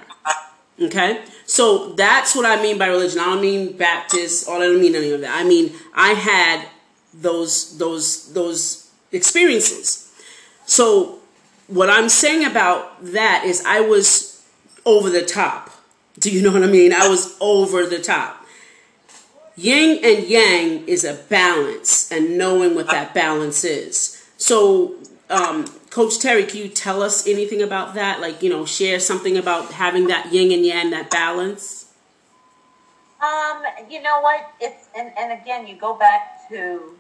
Okay? 0.81 1.21
So 1.45 1.93
that's 1.93 2.35
what 2.35 2.45
i 2.45 2.61
mean 2.61 2.77
by 2.77 2.87
religion. 2.87 3.19
I 3.19 3.25
don't 3.25 3.41
mean 3.41 3.75
baptist 3.77 4.47
or 4.47 4.55
i 4.55 4.59
don't 4.59 4.79
mean 4.81 4.95
any 4.95 5.11
of 5.11 5.21
that. 5.21 5.37
I 5.37 5.43
mean 5.43 5.73
i 5.93 6.13
had 6.13 6.67
those 7.13 7.77
those 7.77 8.33
those 8.33 8.89
experiences. 9.11 10.11
So 10.65 11.19
what 11.67 11.89
i'm 11.89 12.09
saying 12.09 12.45
about 12.45 13.03
that 13.03 13.43
is 13.45 13.63
i 13.65 13.81
was 13.81 14.43
over 14.85 15.09
the 15.09 15.25
top. 15.25 15.71
Do 16.17 16.31
you 16.31 16.41
know 16.41 16.51
what 16.51 16.63
i 16.63 16.67
mean? 16.67 16.93
I 16.93 17.07
was 17.07 17.37
over 17.41 17.85
the 17.85 17.99
top. 17.99 18.45
Yin 19.57 19.99
and 20.05 20.23
yang 20.25 20.87
is 20.87 21.03
a 21.03 21.15
balance 21.27 22.09
and 22.13 22.37
knowing 22.37 22.75
what 22.75 22.87
that 22.87 23.13
balance 23.13 23.65
is. 23.65 24.25
So 24.37 24.95
um, 25.29 25.65
coach 25.89 26.19
terry 26.19 26.43
can 26.43 26.58
you 26.58 26.69
tell 26.69 27.01
us 27.01 27.25
anything 27.27 27.62
about 27.62 27.93
that 27.96 28.22
like 28.22 28.41
you 28.43 28.50
know 28.50 28.65
share 28.65 29.00
something 29.00 29.38
about 29.38 29.74
having 29.74 30.08
that 30.08 30.31
yin 30.31 30.51
and 30.51 30.65
yang 30.65 30.89
that 30.91 31.10
balance 31.10 31.89
Um, 33.22 33.63
you 33.89 34.01
know 34.01 34.22
what? 34.22 34.50
It's 34.62 34.88
and, 34.96 35.12
and 35.19 35.34
again, 35.41 35.67
you 35.67 35.75
go 35.75 35.93
back 35.93 36.48
to 36.50 36.96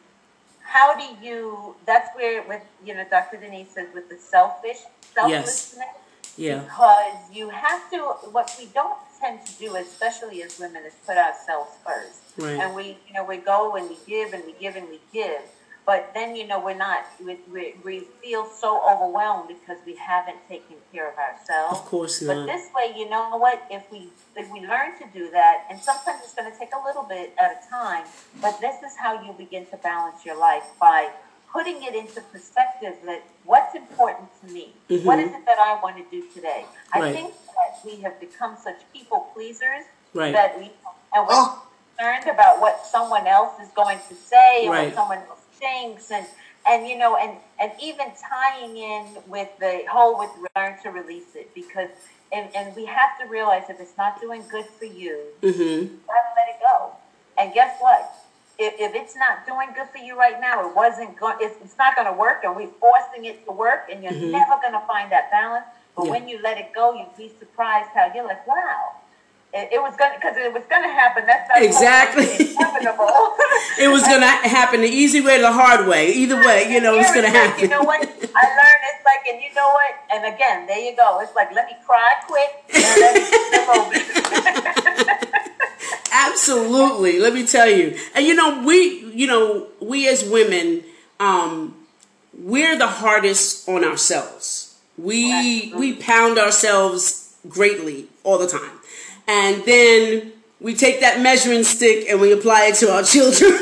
how 0.61 0.95
do 0.95 1.25
you? 1.25 1.75
That's 1.85 2.09
where 2.15 2.43
with 2.43 2.61
you 2.85 2.93
know 2.93 3.05
Dr. 3.09 3.37
Denise 3.37 3.71
says 3.71 3.87
with 3.93 4.09
the 4.09 4.17
selfish 4.17 4.79
selflessness. 5.15 5.79
Yes. 5.79 6.35
yeah 6.37 6.59
Because 6.59 7.19
you 7.31 7.49
have 7.49 7.89
to. 7.91 7.99
What 8.35 8.53
we 8.59 8.65
don't 8.75 8.99
tend 9.21 9.45
to 9.45 9.53
do, 9.53 9.75
especially 9.77 10.43
as 10.43 10.59
women, 10.59 10.83
is 10.83 10.93
put 11.05 11.17
ourselves 11.17 11.71
first. 11.85 12.19
Right. 12.37 12.59
And 12.59 12.75
we, 12.75 12.97
you 13.07 13.13
know, 13.13 13.23
we 13.23 13.37
go 13.37 13.75
and 13.75 13.89
we 13.89 13.97
give 14.05 14.33
and 14.33 14.43
we 14.45 14.53
give 14.59 14.75
and 14.75 14.89
we 14.89 14.99
give. 15.13 15.41
But 15.85 16.11
then, 16.13 16.35
you 16.35 16.45
know, 16.45 16.59
we're 16.59 16.75
not, 16.77 17.05
we, 17.25 17.37
we, 17.51 17.73
we 17.83 18.07
feel 18.21 18.45
so 18.45 18.79
overwhelmed 18.87 19.47
because 19.47 19.77
we 19.85 19.95
haven't 19.95 20.37
taken 20.47 20.75
care 20.93 21.09
of 21.09 21.17
ourselves. 21.17 21.79
of 21.79 21.85
course 21.85 22.21
not. 22.21 22.35
But 22.35 22.45
this 22.45 22.67
way, 22.75 22.93
you 22.95 23.09
know 23.09 23.37
what? 23.37 23.61
If 23.71 23.83
we 23.91 24.09
if 24.35 24.49
we 24.51 24.61
learn 24.61 24.97
to 24.99 25.05
do 25.13 25.29
that, 25.31 25.65
and 25.69 25.79
sometimes 25.79 26.19
it's 26.23 26.33
going 26.35 26.51
to 26.51 26.57
take 26.57 26.69
a 26.79 26.85
little 26.85 27.03
bit 27.03 27.33
at 27.39 27.51
a 27.51 27.69
time, 27.69 28.05
but 28.41 28.59
this 28.61 28.75
is 28.83 28.95
how 28.97 29.21
you 29.25 29.33
begin 29.33 29.65
to 29.67 29.77
balance 29.77 30.23
your 30.25 30.37
life 30.37 30.63
by 30.79 31.09
putting 31.51 31.81
it 31.81 31.95
into 31.95 32.21
perspective 32.21 32.93
that 33.05 33.23
what's 33.43 33.73
important 33.73 34.29
to 34.41 34.53
me. 34.53 34.73
Mm-hmm. 34.89 35.05
What 35.07 35.17
is 35.19 35.33
it 35.33 35.43
that 35.47 35.57
I 35.57 35.79
want 35.81 35.97
to 35.97 36.03
do 36.11 36.23
today? 36.33 36.65
I 36.93 36.99
Right. 36.99 37.13
think 37.15 37.33
that 37.33 37.79
we 37.83 38.01
have 38.01 38.19
become 38.19 38.55
such 38.63 38.79
people 38.93 39.27
pleasers 39.33 39.85
Right. 40.13 40.33
that 40.33 40.57
we 40.59 40.71
and 41.13 41.25
we're 41.27 41.33
Oh. 41.33 41.63
concerned 41.97 42.27
about 42.29 42.61
what 42.61 42.85
someone 42.85 43.25
else 43.25 43.59
is 43.59 43.69
going 43.69 43.99
to 44.09 44.15
say 44.15 44.67
or 44.67 44.71
Right. 44.71 44.85
what 44.89 44.95
someone 44.95 45.17
else 45.27 45.39
thinks 45.59 46.11
and 46.11 46.25
and 46.67 46.87
you 46.87 46.97
know 46.97 47.15
and 47.17 47.37
and 47.59 47.71
even 47.81 48.07
tying 48.29 48.77
in 48.77 49.05
with 49.27 49.49
the 49.59 49.83
whole 49.89 50.17
with 50.17 50.29
learn 50.55 50.75
to 50.83 50.89
release 50.89 51.35
it 51.35 51.53
because 51.53 51.89
and, 52.31 52.47
and 52.55 52.75
we 52.75 52.85
have 52.85 53.17
to 53.19 53.25
realize 53.27 53.63
if 53.69 53.79
it's 53.79 53.97
not 53.97 54.21
doing 54.21 54.43
good 54.51 54.65
for 54.77 54.85
you 54.85 55.19
mm-hmm. 55.41 55.59
you 55.59 55.99
gotta 56.05 56.31
let 56.35 56.47
it 56.49 56.59
go. 56.61 56.91
And 57.39 57.53
guess 57.53 57.77
what? 57.79 58.15
If, 58.59 58.73
if 58.77 58.93
it's 58.93 59.15
not 59.15 59.47
doing 59.47 59.69
good 59.73 59.87
for 59.89 59.99
you 59.99 60.17
right 60.17 60.39
now 60.41 60.67
it 60.67 60.75
wasn't 60.75 61.17
going 61.17 61.37
it's, 61.39 61.55
it's 61.63 61.77
not 61.77 61.95
going 61.95 62.07
to 62.07 62.17
work 62.17 62.43
and 62.43 62.55
we're 62.55 62.67
forcing 62.79 63.25
it 63.25 63.45
to 63.45 63.51
work 63.51 63.89
and 63.91 64.03
you're 64.03 64.11
never 64.11 64.55
going 64.61 64.73
to 64.73 64.83
find 64.85 65.11
that 65.11 65.31
balance. 65.31 65.65
But 65.95 66.05
Yeah. 66.05 66.11
when 66.11 66.27
you 66.27 66.41
let 66.41 66.57
it 66.57 66.73
go 66.75 66.93
you'll 66.93 67.13
be 67.17 67.31
surprised 67.39 67.89
how 67.95 68.11
you're 68.13 68.27
like 68.27 68.45
wow 68.45 68.98
it, 69.53 69.69
it 69.73 69.81
was 69.81 69.95
going 69.97 70.11
to 70.13 70.17
because 70.19 70.37
it 70.37 70.53
was 70.53 70.63
to 70.69 70.75
happen 70.75 71.25
that's 71.25 71.49
not 71.49 71.61
Exactly. 71.61 72.25
inevitable 72.53 73.09
it 73.79 73.89
was 73.89 74.03
gonna 74.03 74.27
happen 74.47 74.81
the 74.81 74.87
easy 74.87 75.21
way 75.21 75.37
or 75.37 75.41
the 75.41 75.51
hard 75.51 75.87
way 75.87 76.11
either 76.11 76.37
way 76.37 76.71
you 76.71 76.79
know 76.81 76.97
it's 76.99 77.13
gonna 77.13 77.29
happen 77.29 77.61
You 77.61 77.67
know 77.69 77.83
what? 77.83 78.01
I 78.01 78.05
learned 78.05 78.83
it's 78.93 79.03
like, 79.05 79.25
and 79.27 79.41
you 79.41 79.53
know 79.55 79.69
what? 79.69 79.93
And 80.13 80.33
again, 80.33 80.67
there 80.67 80.79
you 80.79 80.95
go. 80.95 81.19
It's 81.19 81.35
like, 81.35 81.51
let 81.53 81.65
me 81.65 81.73
cry 81.85 82.13
quick, 82.27 82.63
and 82.73 83.01
let 83.01 83.15
me 83.15 83.21
keep 83.21 83.53
it 83.53 83.65
moving. 83.73 85.39
Absolutely. 86.11 87.19
Let 87.19 87.33
me 87.33 87.45
tell 87.45 87.69
you. 87.69 87.97
And 88.15 88.25
you 88.25 88.35
know, 88.35 88.63
we, 88.63 89.05
you 89.13 89.27
know, 89.27 89.67
we 89.81 90.07
as 90.07 90.23
women, 90.29 90.83
um, 91.19 91.75
we're 92.37 92.77
the 92.77 92.87
hardest 92.87 93.67
on 93.67 93.83
ourselves. 93.83 94.77
We 94.97 95.73
we 95.75 95.93
pound 95.93 96.37
ourselves 96.37 97.35
greatly 97.47 98.07
all 98.23 98.37
the 98.37 98.47
time. 98.47 98.78
And 99.29 99.63
then 99.63 100.33
we 100.59 100.73
take 100.73 101.01
that 101.01 101.21
measuring 101.21 101.63
stick 101.63 102.09
and 102.09 102.19
we 102.19 102.31
apply 102.31 102.65
it 102.65 102.75
to 102.77 102.91
our 102.91 103.03
children. 103.03 103.51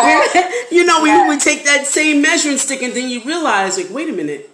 you 0.70 0.86
know, 0.86 1.02
we, 1.02 1.28
we 1.28 1.38
take 1.38 1.66
that 1.66 1.86
same 1.86 2.22
measuring 2.22 2.56
stick 2.56 2.80
and 2.80 2.94
then 2.94 3.10
you 3.10 3.22
realize, 3.22 3.76
like, 3.76 3.90
wait 3.90 4.08
a 4.08 4.12
minute. 4.12 4.48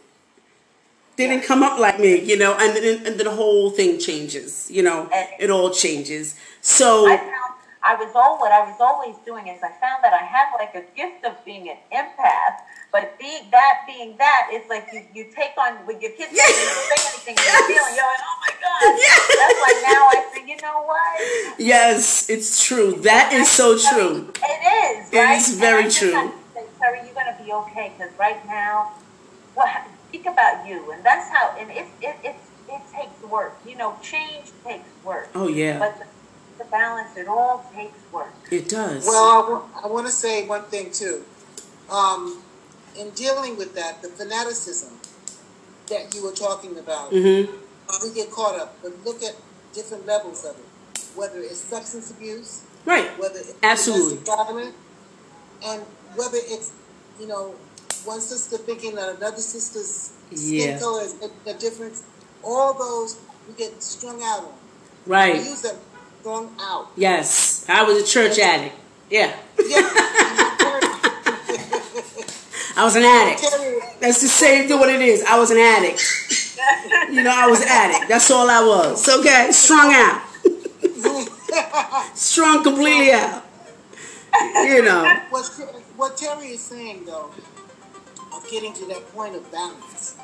They 1.16 1.28
didn't 1.28 1.44
come 1.44 1.62
up 1.62 1.78
like 1.78 2.00
me, 2.00 2.20
you 2.20 2.36
know, 2.36 2.56
and 2.58 2.76
then, 2.76 3.06
and 3.06 3.18
then 3.18 3.24
the 3.24 3.30
whole 3.30 3.70
thing 3.70 3.98
changes, 4.00 4.68
you 4.70 4.82
know, 4.82 5.08
it 5.38 5.50
all 5.50 5.70
changes. 5.70 6.34
So, 6.60 7.06
I 7.06 7.16
found 7.16 7.32
I 7.86 7.94
was 7.94 8.10
all 8.16 8.38
what 8.38 8.50
I 8.50 8.68
was 8.68 8.80
always 8.80 9.14
doing 9.24 9.46
is 9.46 9.62
I 9.62 9.70
found 9.80 10.02
that 10.02 10.12
I 10.12 10.24
had 10.24 10.52
like 10.58 10.74
a 10.74 10.82
gift 10.96 11.24
of 11.24 11.42
being 11.44 11.68
an 11.70 11.76
empath, 11.94 12.56
but 12.92 13.18
being 13.18 13.44
that 13.50 13.84
being 13.86 14.16
that, 14.18 14.48
it's 14.50 14.68
like 14.70 14.86
you, 14.92 15.02
you 15.14 15.24
take 15.34 15.52
on 15.58 15.86
with 15.86 16.00
your 16.00 16.12
kids 16.12 16.32
Yes. 16.32 16.48
you 16.48 16.66
don't 16.66 16.88
say 16.90 17.00
anything, 17.12 17.36
you're 17.36 17.66
feeling, 17.68 17.94
you're 17.96 18.10
like, 18.14 18.24
oh 18.24 18.38
my 18.46 18.52
god. 18.62 18.98
Yes. 18.98 19.20
That's 19.40 19.58
why 19.60 19.72
now 19.84 20.02
I 20.08 20.18
say, 20.34 20.42
you 20.46 20.56
know 20.62 20.82
what? 20.84 21.60
yes, 21.60 22.30
it's 22.30 22.64
true. 22.64 22.92
That 23.02 23.32
is 23.32 23.48
so 23.50 23.76
true. 23.76 24.32
It 24.36 24.60
is. 25.02 25.12
It 25.12 25.16
right? 25.16 25.36
is 25.38 25.50
And 25.50 25.60
very 25.60 25.84
I 25.84 25.88
true. 25.90 26.12
have 26.12 26.30
to 26.30 26.38
say, 26.54 26.64
Terry, 26.80 27.00
you're 27.04 27.14
going 27.14 27.36
to 27.36 27.44
be 27.44 27.52
okay 27.52 27.92
because 27.96 28.12
right 28.18 28.44
now, 28.46 28.92
well, 29.56 29.66
think 30.10 30.26
about 30.26 30.66
you, 30.66 30.90
and 30.92 31.04
that's 31.04 31.28
how. 31.30 31.54
And 31.58 31.70
it 31.70 31.86
it 32.00 32.16
it, 32.22 32.36
it 32.68 32.82
takes 32.94 33.22
work. 33.30 33.58
You 33.66 33.76
know, 33.76 33.96
change 34.02 34.52
takes 34.64 34.88
work. 35.04 35.28
Oh, 35.34 35.48
yeah. 35.48 35.78
But 35.78 35.98
the, 35.98 36.64
the 36.64 36.70
balance, 36.70 37.16
it 37.16 37.28
all 37.28 37.64
takes 37.74 37.98
work. 38.12 38.32
It 38.50 38.68
does. 38.68 39.06
Well, 39.06 39.68
I 39.82 39.86
want 39.88 40.06
to 40.06 40.12
say 40.12 40.46
one 40.46 40.62
thing 40.64 40.90
too. 40.90 41.24
um, 41.90 42.42
in 42.98 43.10
dealing 43.10 43.56
with 43.56 43.74
that, 43.74 44.02
the 44.02 44.08
fanaticism 44.08 44.92
that 45.88 46.14
you 46.14 46.22
were 46.24 46.32
talking 46.32 46.78
about, 46.78 47.10
Mm-hmm. 47.12 47.52
we 48.08 48.14
get 48.14 48.30
caught 48.30 48.58
up. 48.58 48.76
But 48.82 48.92
look 49.04 49.22
at 49.22 49.36
different 49.72 50.06
levels 50.06 50.44
of 50.44 50.56
it, 50.56 50.64
whether 51.14 51.38
it's 51.40 51.58
substance 51.60 52.10
abuse, 52.10 52.62
Right. 52.84 53.16
whether 53.18 53.38
it's 53.38 53.54
Absolutely. 53.62 54.16
violence, 54.24 54.74
and 55.64 55.82
whether 56.14 56.38
it's 56.40 56.70
you 57.20 57.26
know 57.26 57.54
one 58.04 58.20
sister 58.20 58.56
thinking 58.58 58.94
that 58.94 59.16
another 59.16 59.40
sister's 59.40 60.10
Yeah. 60.30 60.62
skin 60.76 60.78
color 60.80 61.02
is 61.02 61.14
making 61.14 61.30
a 61.46 61.54
difference. 61.54 62.02
All 62.42 62.74
those 62.74 63.16
we 63.48 63.54
get 63.54 63.82
strung 63.82 64.22
out 64.22 64.40
on. 64.40 64.54
Right. 65.06 65.34
We 65.42 65.48
use 65.48 65.62
them 65.62 65.76
strung 66.20 66.50
out. 66.60 66.88
Yes. 66.96 67.64
I 67.68 67.82
was 67.84 68.02
a 68.02 68.06
church 68.06 68.38
addict. 68.38 68.74
Yeah. 69.10 69.34
Yeah. 69.66 69.92
I 72.76 72.84
was 72.84 72.94
an 72.94 73.04
addict. 73.04 73.40
That's 74.00 74.20
the 74.20 74.28
same 74.28 74.68
thing 74.68 74.78
what 74.78 74.90
it 74.90 75.00
is. 75.00 75.22
I 75.24 75.38
was 75.38 75.50
an 75.50 75.56
addict. 75.56 76.02
You 77.10 77.22
know, 77.22 77.32
I 77.34 77.46
was 77.46 77.62
an 77.62 77.68
addict. 77.68 78.08
That's 78.08 78.30
all 78.30 78.50
I 78.50 78.60
was. 78.60 79.08
Okay? 79.08 79.48
Strung 79.50 79.94
out. 79.94 80.22
Strung 82.14 82.62
completely 82.62 83.12
out. 83.12 83.44
You 84.56 84.82
know. 84.82 85.20
what, 85.30 85.46
what 85.96 86.16
Terry 86.18 86.48
is 86.48 86.60
saying, 86.60 87.06
though, 87.06 87.30
of 88.34 88.46
getting 88.50 88.74
to 88.74 88.86
that 88.88 89.08
point 89.12 89.34
of 89.34 89.50
balance, 89.50 90.16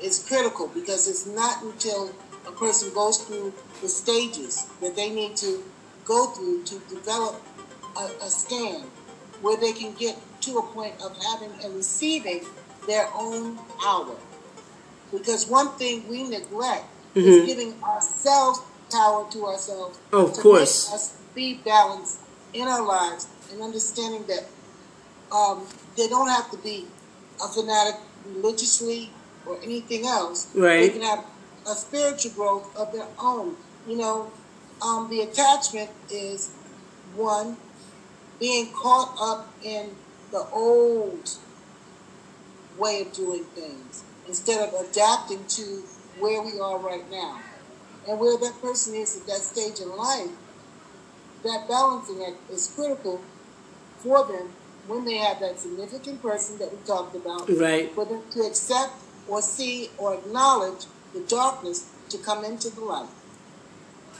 is 0.00 0.24
critical 0.26 0.68
because 0.68 1.08
it's 1.08 1.26
not 1.26 1.62
until 1.64 2.14
a 2.46 2.52
person 2.52 2.92
goes 2.94 3.18
through 3.18 3.52
the 3.82 3.88
stages 3.88 4.66
that 4.80 4.94
they 4.94 5.10
need 5.10 5.36
to 5.38 5.62
go 6.04 6.26
through 6.26 6.62
to 6.64 6.78
develop 6.88 7.42
a, 7.96 8.10
a 8.22 8.28
stand 8.28 8.84
where 9.42 9.56
they 9.56 9.72
can 9.72 9.92
get 9.94 10.16
to 10.40 10.58
a 10.58 10.62
point 10.62 10.94
of 11.02 11.16
having 11.22 11.52
and 11.62 11.74
receiving 11.74 12.44
their 12.86 13.08
own 13.14 13.58
power. 13.78 14.16
Because 15.12 15.46
one 15.46 15.70
thing 15.76 16.08
we 16.08 16.22
neglect 16.22 16.86
Mhm. 17.14 17.26
is 17.26 17.46
giving 17.46 17.82
ourselves 17.82 18.60
power 18.90 19.26
to 19.30 19.46
ourselves. 19.46 19.98
Oh, 20.12 20.26
of 20.26 20.34
to 20.34 20.40
course. 20.40 20.86
Make 20.88 20.94
us 20.94 21.12
be 21.34 21.54
balanced 21.54 22.18
in 22.52 22.66
our 22.68 22.82
lives 22.82 23.26
and 23.52 23.62
understanding 23.62 24.24
that 24.26 24.46
um, 25.32 25.64
they 25.96 26.08
don't 26.08 26.28
have 26.28 26.50
to 26.50 26.56
be 26.56 26.88
a 27.40 27.46
fanatic 27.48 28.00
religiously 28.26 29.12
or 29.46 29.58
anything 29.62 30.04
else. 30.06 30.48
Right. 30.54 30.80
They 30.80 30.88
can 30.90 31.02
have 31.02 31.24
a 31.66 31.74
spiritual 31.74 32.32
growth 32.32 32.76
of 32.76 32.92
their 32.92 33.06
own. 33.18 33.56
You 33.86 33.96
know, 33.96 34.32
um, 34.82 35.08
the 35.08 35.20
attachment 35.20 35.90
is 36.10 36.50
one 37.14 37.56
being 38.40 38.72
caught 38.72 39.14
up 39.20 39.48
in 39.62 39.94
the 40.30 40.46
old 40.52 41.30
way 42.78 43.02
of 43.02 43.12
doing 43.12 43.44
things 43.44 44.04
instead 44.26 44.60
of 44.68 44.74
adapting 44.88 45.44
to 45.46 45.82
where 46.18 46.40
we 46.42 46.58
are 46.60 46.78
right 46.78 47.08
now. 47.10 47.38
And 48.08 48.18
where 48.18 48.38
that 48.38 48.60
person 48.62 48.94
is 48.94 49.16
at 49.16 49.26
that 49.26 49.38
stage 49.38 49.80
in 49.80 49.94
life, 49.96 50.30
that 51.44 51.66
balancing 51.68 52.22
act 52.24 52.36
is 52.50 52.72
critical 52.74 53.20
for 53.98 54.26
them 54.26 54.50
when 54.86 55.04
they 55.04 55.16
have 55.16 55.40
that 55.40 55.58
significant 55.58 56.22
person 56.22 56.58
that 56.58 56.70
we 56.72 56.78
talked 56.86 57.14
about, 57.14 57.48
Right. 57.50 57.92
for 57.94 58.04
them 58.04 58.22
to 58.32 58.40
accept 58.42 58.92
or 59.28 59.42
see 59.42 59.90
or 59.98 60.14
acknowledge 60.14 60.86
the 61.12 61.20
darkness 61.20 61.86
to 62.08 62.18
come 62.18 62.44
into 62.44 62.70
the 62.70 62.80
light. 62.80 63.08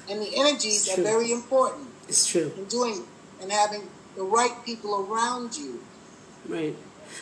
And 0.08 0.20
the 0.20 0.36
energies 0.36 0.88
are 0.88 1.02
very 1.02 1.32
important 1.32 1.88
It's 2.08 2.26
true. 2.26 2.52
in 2.56 2.64
doing 2.66 3.04
and 3.40 3.50
having 3.50 3.88
the 4.16 4.22
right 4.22 4.54
people 4.64 5.06
around 5.08 5.56
you. 5.56 5.80
Right. 6.50 6.74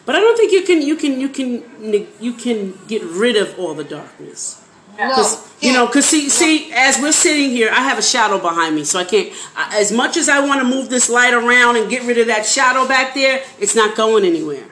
But 0.06 0.16
I 0.16 0.20
don't 0.20 0.36
think 0.36 0.52
you 0.52 0.62
can 0.62 0.80
you 0.82 0.96
can 0.96 1.20
you 1.20 1.28
can 1.28 2.06
you 2.20 2.32
can 2.32 2.78
get 2.88 3.02
rid 3.02 3.36
of 3.36 3.58
all 3.58 3.74
the 3.74 3.84
darkness. 3.84 4.64
No, 4.98 5.14
Cause, 5.14 5.48
you 5.62 5.72
know, 5.72 5.86
cause 5.86 6.06
see, 6.06 6.28
see, 6.28 6.72
as 6.72 6.98
we're 7.00 7.12
sitting 7.12 7.50
here, 7.50 7.70
I 7.70 7.82
have 7.82 7.98
a 7.98 8.02
shadow 8.02 8.36
behind 8.40 8.74
me, 8.74 8.82
so 8.82 8.98
I 8.98 9.04
can't. 9.04 9.32
I- 9.56 9.78
As 9.78 9.92
much 9.92 10.16
as 10.16 10.28
I 10.28 10.40
want 10.44 10.60
to 10.60 10.66
move 10.66 10.88
this 10.90 11.08
light 11.08 11.32
around 11.34 11.76
and 11.76 11.88
get 11.88 12.02
rid 12.02 12.18
of 12.18 12.26
that 12.26 12.44
shadow 12.44 12.84
back 12.88 13.14
there, 13.14 13.44
it's 13.60 13.76
not 13.76 13.94
going 13.96 14.24
anywhere. 14.24 14.66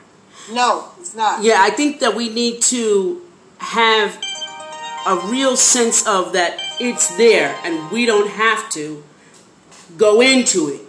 no, 0.52 0.88
it's 0.98 1.14
not. 1.14 1.44
Yeah, 1.44 1.58
I 1.60 1.70
think 1.70 2.00
that 2.00 2.14
we 2.16 2.28
need 2.28 2.60
to 2.74 3.22
have 3.58 4.18
a 5.06 5.16
real 5.30 5.56
sense 5.56 6.04
of 6.08 6.32
that 6.32 6.58
it's 6.80 7.14
there, 7.16 7.54
and 7.62 7.88
we 7.92 8.04
don't 8.04 8.28
have 8.30 8.68
to 8.70 9.04
go 9.96 10.20
into 10.20 10.68
it. 10.70 10.80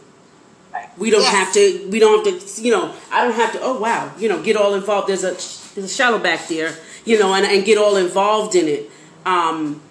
We 0.97 1.09
don't 1.11 1.21
Yes. 1.21 1.33
have 1.33 1.53
to. 1.53 1.87
We 1.89 1.99
don't 1.99 2.25
have 2.25 2.39
to. 2.55 2.61
You 2.61 2.71
know, 2.71 2.93
I 3.11 3.23
don't 3.23 3.33
have 3.35 3.51
to. 3.53 3.59
Oh 3.61 3.79
wow, 3.79 4.11
you 4.17 4.27
know, 4.29 4.41
get 4.41 4.55
all 4.55 4.73
involved. 4.73 5.07
There's 5.07 5.23
a 5.23 5.31
there's 5.75 5.91
a 5.91 5.95
shadow 5.95 6.17
back 6.17 6.47
there. 6.47 6.75
You 7.05 7.17
know, 7.19 7.33
and 7.33 7.45
and 7.45 7.63
get 7.65 7.77
all 7.77 7.95
involved 7.97 8.55
in 8.55 8.67
it. 8.67 8.89
Um, 9.25 9.81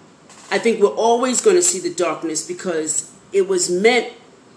I 0.51 0.59
think 0.59 0.81
we're 0.81 0.89
always 0.95 1.41
going 1.41 1.57
to 1.57 1.63
see 1.63 1.79
the 1.81 1.93
darkness 1.95 2.47
because 2.47 3.11
it 3.33 3.49
was 3.49 3.71
meant 3.71 4.13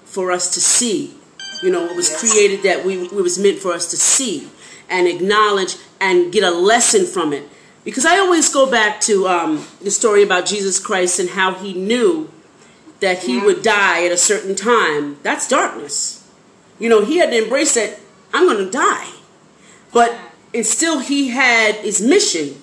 for 0.06 0.32
us 0.32 0.54
to 0.56 0.60
see. 0.60 1.14
You 1.62 1.70
know, 1.72 1.86
it 1.86 1.96
was 1.96 2.10
Yes. 2.10 2.20
created 2.20 2.64
that 2.64 2.86
we 2.86 3.04
it 3.06 3.12
was 3.14 3.38
meant 3.38 3.60
for 3.60 3.72
us 3.74 3.90
to 3.92 3.98
see 3.98 4.50
and 4.90 5.08
acknowledge 5.08 5.76
and 6.00 6.32
get 6.32 6.44
a 6.44 6.52
lesson 6.52 7.06
from 7.06 7.32
it. 7.34 7.44
Because 7.84 8.06
I 8.06 8.18
always 8.20 8.50
go 8.54 8.70
back 8.70 9.00
to 9.02 9.28
um, 9.28 9.66
the 9.82 9.92
story 9.92 10.24
about 10.24 10.46
Jesus 10.46 10.80
Christ 10.80 11.20
and 11.20 11.30
how 11.30 11.54
he 11.54 11.74
knew 11.74 12.30
that 13.00 13.20
he 13.20 13.40
would 13.40 13.62
die 13.62 14.06
at 14.06 14.12
a 14.12 14.18
certain 14.18 14.56
time. 14.56 15.18
That's 15.24 15.48
darkness. 15.48 16.19
You 16.80 16.90
know, 16.90 17.04
he 17.04 17.18
had 17.18 17.30
to 17.32 17.44
embrace 17.44 17.76
that 17.76 18.00
I'm 18.34 18.46
going 18.46 18.66
to 18.66 18.72
die. 18.72 19.12
But 19.94 20.18
and 20.54 20.66
still 20.66 21.00
he 21.00 21.30
had 21.30 21.76
his 21.76 22.02
mission. 22.02 22.62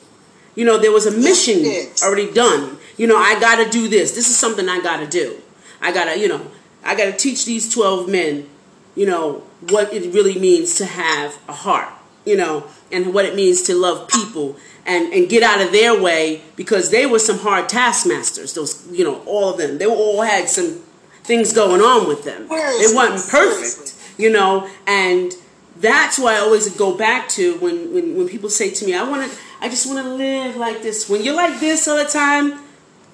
You 0.55 0.65
know, 0.65 0.79
there 0.79 0.93
was 0.93 1.07
a 1.07 1.11
mission 1.11 1.65
already 2.03 2.33
done. 2.33 2.79
You 2.97 3.07
know, 3.07 3.17
I 3.17 3.39
got 3.39 3.63
to 3.63 3.71
do 3.71 3.89
this. 3.89 4.13
This 4.13 4.29
is 4.29 4.37
something 4.37 4.69
I 4.69 4.81
got 4.81 4.99
to 4.99 5.07
do. 5.07 5.41
I 5.83 5.93
got 5.93 6.07
to, 6.07 6.19
you 6.19 6.29
know, 6.29 6.47
I 6.83 6.95
got 6.95 7.07
to 7.07 7.13
teach 7.13 7.45
these 7.45 7.73
12 7.73 8.09
men, 8.09 8.49
you 8.95 9.07
know, 9.07 9.43
what 9.69 9.93
it 9.93 10.15
really 10.15 10.39
means 10.39 10.77
to 10.77 10.87
have 10.87 11.39
a 11.49 11.53
heart, 11.53 11.89
you 12.25 12.37
know, 12.37 12.65
and 12.91 13.13
what 13.13 13.27
it 13.27 13.35
means 13.35 13.63
to 13.63 13.75
love 13.75 14.09
people 14.09 14.57
and, 14.87 15.13
and 15.13 15.29
get 15.29 15.43
out 15.43 15.61
of 15.61 15.73
their 15.73 16.01
way 16.01 16.43
because 16.55 16.91
they 16.91 17.05
were 17.05 17.19
some 17.19 17.39
hard 17.39 17.69
taskmasters. 17.69 18.55
Those, 18.55 18.87
you 18.91 19.05
know, 19.05 19.21
all 19.27 19.51
of 19.51 19.59
them. 19.59 19.79
They 19.79 19.87
all 19.87 20.23
had 20.23 20.49
some 20.49 20.81
things 21.25 21.53
going 21.53 21.81
on 21.83 22.09
with 22.09 22.25
them. 22.25 22.47
It 22.51 22.95
wasn't 22.95 23.31
perfect. 23.31 23.96
You 24.19 24.31
know, 24.31 24.69
and 24.87 25.33
that's 25.79 26.19
why 26.19 26.35
I 26.37 26.39
always 26.39 26.75
go 26.77 26.97
back 26.97 27.29
to 27.31 27.59
when, 27.59 27.93
when, 27.93 28.17
when 28.17 28.29
people 28.29 28.49
say 28.49 28.71
to 28.71 28.87
me, 28.87 28.95
I 28.95 29.09
want 29.09 29.31
to, 29.31 29.39
I 29.61 29.69
just 29.69 29.87
want 29.87 30.05
to 30.05 30.15
live 30.15 30.57
like 30.57 30.83
this. 30.83 31.09
When 31.09 31.23
you're 31.23 31.37
like 31.37 31.61
this 31.61 31.87
all 31.87 31.97
the 31.97 32.05
time, 32.05 32.61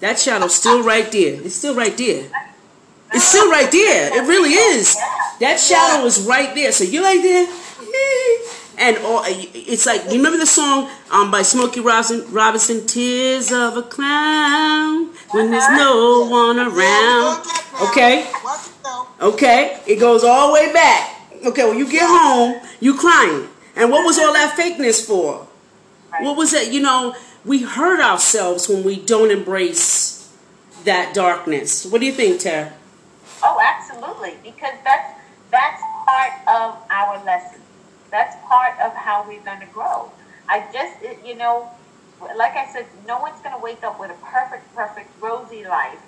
that 0.01 0.19
shadow's 0.19 0.55
still 0.55 0.83
right 0.83 1.11
there. 1.11 1.41
It's 1.43 1.55
still 1.55 1.75
right 1.75 1.97
there. 1.97 2.29
It's 3.13 3.25
still 3.25 3.51
right 3.51 3.71
there. 3.71 4.17
It 4.17 4.27
really 4.27 4.51
is. 4.51 4.97
That 5.41 5.59
shadow 5.61 6.05
is 6.07 6.21
right 6.23 6.55
there. 6.55 6.73
So 6.73 6.85
you're 6.85 7.03
like 7.03 7.23
there, 7.23 7.47
and 8.83 8.99
all, 8.99 9.23
it's 9.25 9.87
like 9.87 10.03
you 10.07 10.17
remember 10.17 10.39
the 10.39 10.47
song 10.47 10.91
um, 11.13 11.31
by 11.31 11.43
Smokey 11.43 11.79
Robinson, 11.81 12.27
Robinson, 12.33 12.85
"Tears 12.85 13.53
of 13.53 13.77
a 13.77 13.83
Clown," 13.83 15.07
when 15.31 15.53
there's 15.53 15.71
no 15.71 16.27
one 16.29 16.59
around. 16.59 17.47
Okay, 17.91 18.29
Watch 18.43 18.67
it 18.67 18.73
though. 18.83 19.07
okay, 19.21 19.81
it 19.87 20.01
goes 20.01 20.25
all 20.25 20.49
the 20.49 20.55
way 20.55 20.73
back. 20.73 21.17
Okay, 21.47 21.65
when 21.69 21.79
you 21.79 21.89
get 21.91 22.07
home, 22.07 22.61
you 22.81 22.95
crying, 22.99 23.49
and 23.77 23.91
what 23.91 24.05
was 24.05 24.19
all 24.19 24.33
that 24.33 24.57
fakeness 24.59 25.07
for? 25.07 25.47
What 26.21 26.37
was 26.37 26.53
it? 26.53 26.73
You 26.73 26.81
know, 26.81 27.15
we 27.45 27.63
hurt 27.63 28.01
ourselves 28.01 28.69
when 28.69 28.83
we 28.83 28.97
don't 28.97 29.31
embrace 29.31 30.29
that 30.85 31.15
darkness. 31.15 31.87
What 31.87 32.01
do 32.01 32.07
you 32.07 32.13
think, 32.13 32.41
Terry? 32.41 32.71
Oh, 33.45 33.61
absolutely, 33.65 34.35
because 34.43 34.75
that's 34.85 35.21
that's 35.53 35.81
part 36.05 36.33
of 36.49 36.77
our 36.91 37.25
lesson. 37.25 37.61
That's 38.13 38.37
part 38.47 38.79
of 38.79 38.95
how 38.95 39.25
we're 39.27 39.43
going 39.43 39.61
to 39.61 39.73
grow. 39.73 40.13
I 40.49 40.63
just, 40.71 41.27
you 41.27 41.35
know, 41.35 41.71
like 42.37 42.53
I 42.53 42.71
said, 42.71 42.87
no 43.09 43.19
one's 43.19 43.41
going 43.41 43.57
to 43.57 43.63
wake 43.63 43.83
up 43.83 43.99
with 43.99 44.11
a 44.11 44.25
perfect, 44.25 44.73
perfect, 44.77 45.11
rosy 45.21 45.65
life. 45.65 45.99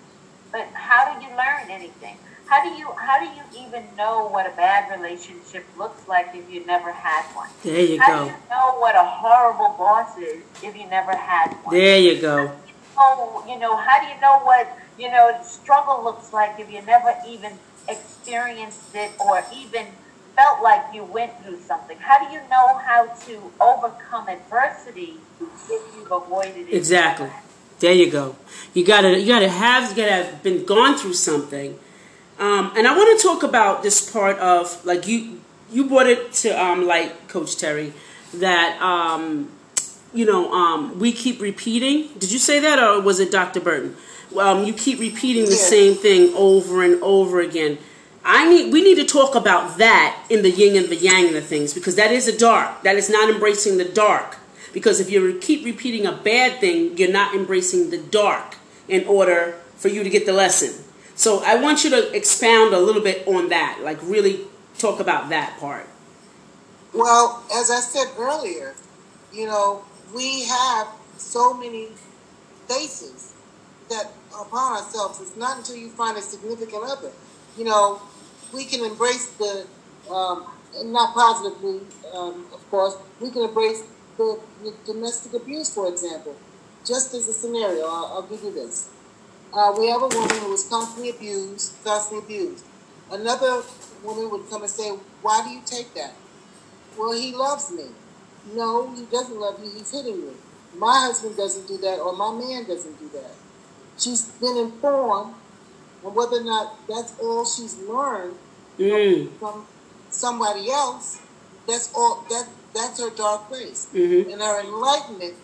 But 0.53 0.69
how 0.75 1.19
do 1.19 1.25
you 1.25 1.31
learn 1.31 1.71
anything? 1.71 2.17
How 2.47 2.63
do 2.63 2.79
you 2.79 2.87
how 2.93 3.19
do 3.19 3.25
you 3.25 3.67
even 3.67 3.83
know 3.97 4.29
what 4.29 4.47
a 4.47 4.55
bad 4.55 4.95
relationship 4.95 5.65
looks 5.79 6.07
like 6.07 6.29
if 6.35 6.49
you 6.53 6.65
never 6.67 6.93
had 6.93 7.25
one? 7.35 7.49
There 7.63 7.81
you 7.81 7.99
How 7.99 8.25
do 8.25 8.31
you 8.31 8.37
know 8.51 8.79
what 8.79 8.95
a 8.95 9.03
horrible 9.03 9.75
boss 9.79 10.17
is 10.19 10.45
if 10.63 10.77
you 10.77 10.87
never 10.89 11.17
had 11.17 11.55
one? 11.65 11.75
There 11.75 11.99
you 11.99 12.21
go. 12.21 12.53
Oh, 12.99 13.43
you 13.49 13.59
know, 13.59 13.77
how 13.77 13.99
do 14.01 14.07
you 14.15 14.21
know 14.21 14.41
what, 14.45 14.69
you 14.99 15.11
know, 15.11 15.41
struggle 15.43 16.05
looks 16.05 16.33
like 16.33 16.61
if 16.61 16.71
you 16.71 16.83
never 16.83 17.17
even 17.27 17.59
experienced 17.89 18.95
it 18.95 19.11
or 19.19 19.43
even 19.53 19.87
felt 20.37 20.63
like 20.63 20.83
you 20.95 21.05
went 21.05 21.33
through 21.43 21.61
something? 21.61 21.97
How 21.99 22.19
do 22.27 22.33
you 22.33 22.41
know 22.51 22.79
how 22.79 23.07
to 23.27 23.53
overcome 23.61 24.29
adversity 24.29 25.15
if 25.41 25.83
you've 25.97 26.11
avoided 26.11 26.69
it? 26.69 26.75
Exactly. 26.75 27.31
There 27.81 27.93
you 27.93 28.11
go. 28.11 28.37
You 28.73 28.85
gotta 28.85 29.19
you 29.19 29.27
gotta 29.27 29.49
have 29.49 29.91
you 29.91 29.97
gotta 29.97 30.25
have 30.25 30.43
been 30.43 30.65
gone 30.65 30.97
through 30.97 31.15
something. 31.15 31.79
Um, 32.39 32.73
and 32.77 32.87
I 32.89 32.97
want 32.97 33.19
to 33.19 33.27
talk 33.27 33.43
about 33.43 33.83
this 33.83 34.11
part 34.11 34.39
of 34.39 34.85
like 34.85 35.07
you 35.07 35.41
you 35.71 35.87
brought 35.89 36.07
it 36.07 36.33
to 36.35 36.51
um, 36.51 36.87
light, 36.87 37.29
Coach 37.29 37.57
Terry, 37.57 37.93
that 38.35 38.81
um, 38.81 39.51
you 40.13 40.25
know 40.25 40.53
um, 40.53 40.99
we 40.99 41.13
keep 41.13 41.41
repeating. 41.41 42.09
Did 42.19 42.33
you 42.33 42.39
say 42.39 42.61
that, 42.61 42.79
or 42.79 43.01
was 43.01 43.21
it 43.21 43.31
Dr. 43.31 43.61
Burton? 43.61 43.97
Um, 44.39 44.65
you 44.65 44.73
keep 44.73 44.99
repeating 44.99 45.45
the 45.45 45.51
Yeah. 45.53 45.57
same 45.57 45.95
thing 45.95 46.33
over 46.35 46.83
and 46.83 47.01
over 47.03 47.41
again. 47.41 47.79
I 48.25 48.49
need. 48.49 48.73
We 48.73 48.83
need 48.83 48.97
to 48.97 49.05
talk 49.05 49.35
about 49.35 49.79
that 49.79 50.25
in 50.31 50.43
the 50.43 50.51
yin 50.51 50.77
and 50.77 50.91
the 50.91 50.97
yang 50.97 51.27
of 51.29 51.35
the 51.35 51.43
things 51.43 51.75
because 51.75 51.97
that 51.97 52.11
is 52.11 52.27
a 52.27 52.37
dark. 52.37 52.83
That 52.83 52.97
is 52.97 53.11
not 53.11 53.29
embracing 53.29 53.77
the 53.77 53.85
dark. 53.85 54.39
Because 54.73 54.99
if 54.99 55.11
you 55.11 55.39
keep 55.41 55.65
repeating 55.65 56.05
a 56.07 56.13
bad 56.13 56.59
thing, 56.61 56.97
you're 56.97 57.13
not 57.13 57.35
embracing 57.35 57.91
the 57.91 57.99
dark 57.99 58.57
in 58.89 59.07
order 59.07 59.57
for 59.77 59.89
you 59.89 60.03
to 60.03 60.11
get 60.11 60.27
the 60.27 60.33
lesson. 60.33 60.85
So 61.15 61.45
I 61.45 61.57
want 61.57 61.85
you 61.85 61.91
to 61.91 62.13
expound 62.13 62.75
a 62.75 62.79
little 62.79 63.03
bit 63.03 63.27
on 63.29 63.51
that, 63.51 63.81
like 63.83 63.99
really 64.03 64.41
talk 64.79 64.99
about 64.99 65.29
that 65.29 65.59
part. 65.61 65.87
Well, 66.93 67.45
as 67.55 67.71
I 67.71 67.81
said 67.81 68.09
earlier, 68.19 68.75
you 69.33 69.47
know, 69.47 69.85
we 70.15 70.45
have 70.45 70.89
so 71.19 71.55
many 71.55 71.89
faces 72.69 73.35
that 73.91 74.13
upon 74.41 74.77
ourselves. 74.77 75.21
It's 75.21 75.37
not 75.37 75.59
until 75.59 75.77
you 75.77 75.91
find 75.91 76.17
a 76.17 76.23
significant 76.23 76.83
other. 76.85 77.13
You 77.57 77.65
know, 77.65 78.03
we 78.55 78.65
can 78.65 78.85
embrace 78.85 79.27
the, 79.33 79.67
um, 80.11 80.47
not 80.85 81.15
positively, 81.15 81.81
um, 82.15 82.47
of 82.53 82.71
course, 82.71 82.97
we 83.21 83.31
can 83.31 83.43
embrace 83.43 83.83
the, 84.17 84.41
the 84.63 84.75
domestic 84.87 85.35
abuse, 85.35 85.75
for 85.75 85.89
example. 85.89 86.37
Just 86.85 87.15
as 87.15 87.29
a 87.29 87.33
scenario, 87.33 87.85
I'll, 87.85 88.13
I'll 88.15 88.23
give 88.23 88.43
you 88.43 88.53
this. 88.53 88.91
Uh, 89.53 89.75
we 89.79 89.89
have 89.89 90.03
a 90.03 90.09
woman 90.09 90.37
who 90.39 90.51
was 90.51 90.69
constantly 90.69 91.11
abused, 91.11 91.75
constantly 91.85 92.25
abused. 92.25 92.65
Another 93.11 93.63
woman 94.03 94.31
would 94.31 94.49
come 94.51 94.63
and 94.63 94.71
say, 94.71 94.91
Why 95.23 95.43
do 95.45 95.51
you 95.51 95.63
take 95.65 95.95
that? 95.95 96.15
Well, 96.99 97.13
he 97.13 97.35
loves 97.35 97.71
me. 97.71 97.85
No, 98.53 98.95
he 98.95 99.05
doesn't 99.05 99.39
love 99.39 99.63
you. 99.63 99.71
He's 99.71 99.91
hitting 99.91 100.17
you. 100.17 100.37
My 100.77 101.07
husband 101.07 101.37
doesn't 101.37 101.69
do 101.69 101.79
that, 101.79 102.01
or 102.01 102.13
my 102.15 102.33
man 102.33 102.65
doesn't 102.65 102.99
do 102.99 103.09
that. 103.11 103.31
She's 103.97 104.23
been 104.41 104.57
informed 104.57 105.35
on 106.05 106.15
whether 106.15 106.37
or 106.37 106.45
not 106.45 106.87
that's 106.89 107.13
all 107.21 107.45
she's 107.45 107.77
learned 107.79 108.37
Mm. 108.79 109.31
from 109.39 109.67
somebody 110.11 110.71
else. 110.71 111.19
That's 111.67 111.89
all. 111.95 112.25
That 112.29 112.49
that's 112.75 112.99
her 113.01 113.11
dark 113.11 113.49
place, 113.49 113.87
Mhm. 113.93 114.33
and 114.33 114.43
her 114.43 114.61
enlightenment, 114.61 115.35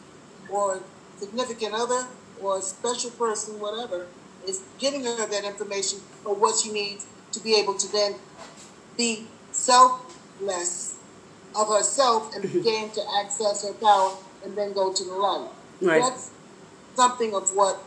or 0.51 0.81
significant 1.19 1.75
other, 1.75 2.09
or 2.43 2.61
special 2.61 3.11
person, 3.11 3.61
whatever, 3.61 4.09
is 4.47 4.61
giving 4.79 5.05
her 5.05 5.27
that 5.27 5.45
information 5.45 6.01
of 6.27 6.39
what 6.41 6.59
she 6.59 6.73
needs 6.73 7.07
to 7.33 7.39
be 7.41 7.55
able 7.55 7.75
to 7.75 7.87
then 7.93 8.17
be 8.97 9.29
selfless 9.53 10.95
of 11.55 11.69
herself 11.69 12.35
and 12.35 12.43
begin 12.53 12.91
to 12.91 13.03
access 13.21 13.63
her 13.63 13.73
power 13.75 14.13
and 14.45 14.57
then 14.57 14.73
go 14.73 14.93
to 14.93 15.05
the 15.05 15.15
light. 15.15 15.49
Right. 15.81 16.03
That's 16.03 16.31
something 16.97 17.35
of 17.35 17.55
what 17.55 17.83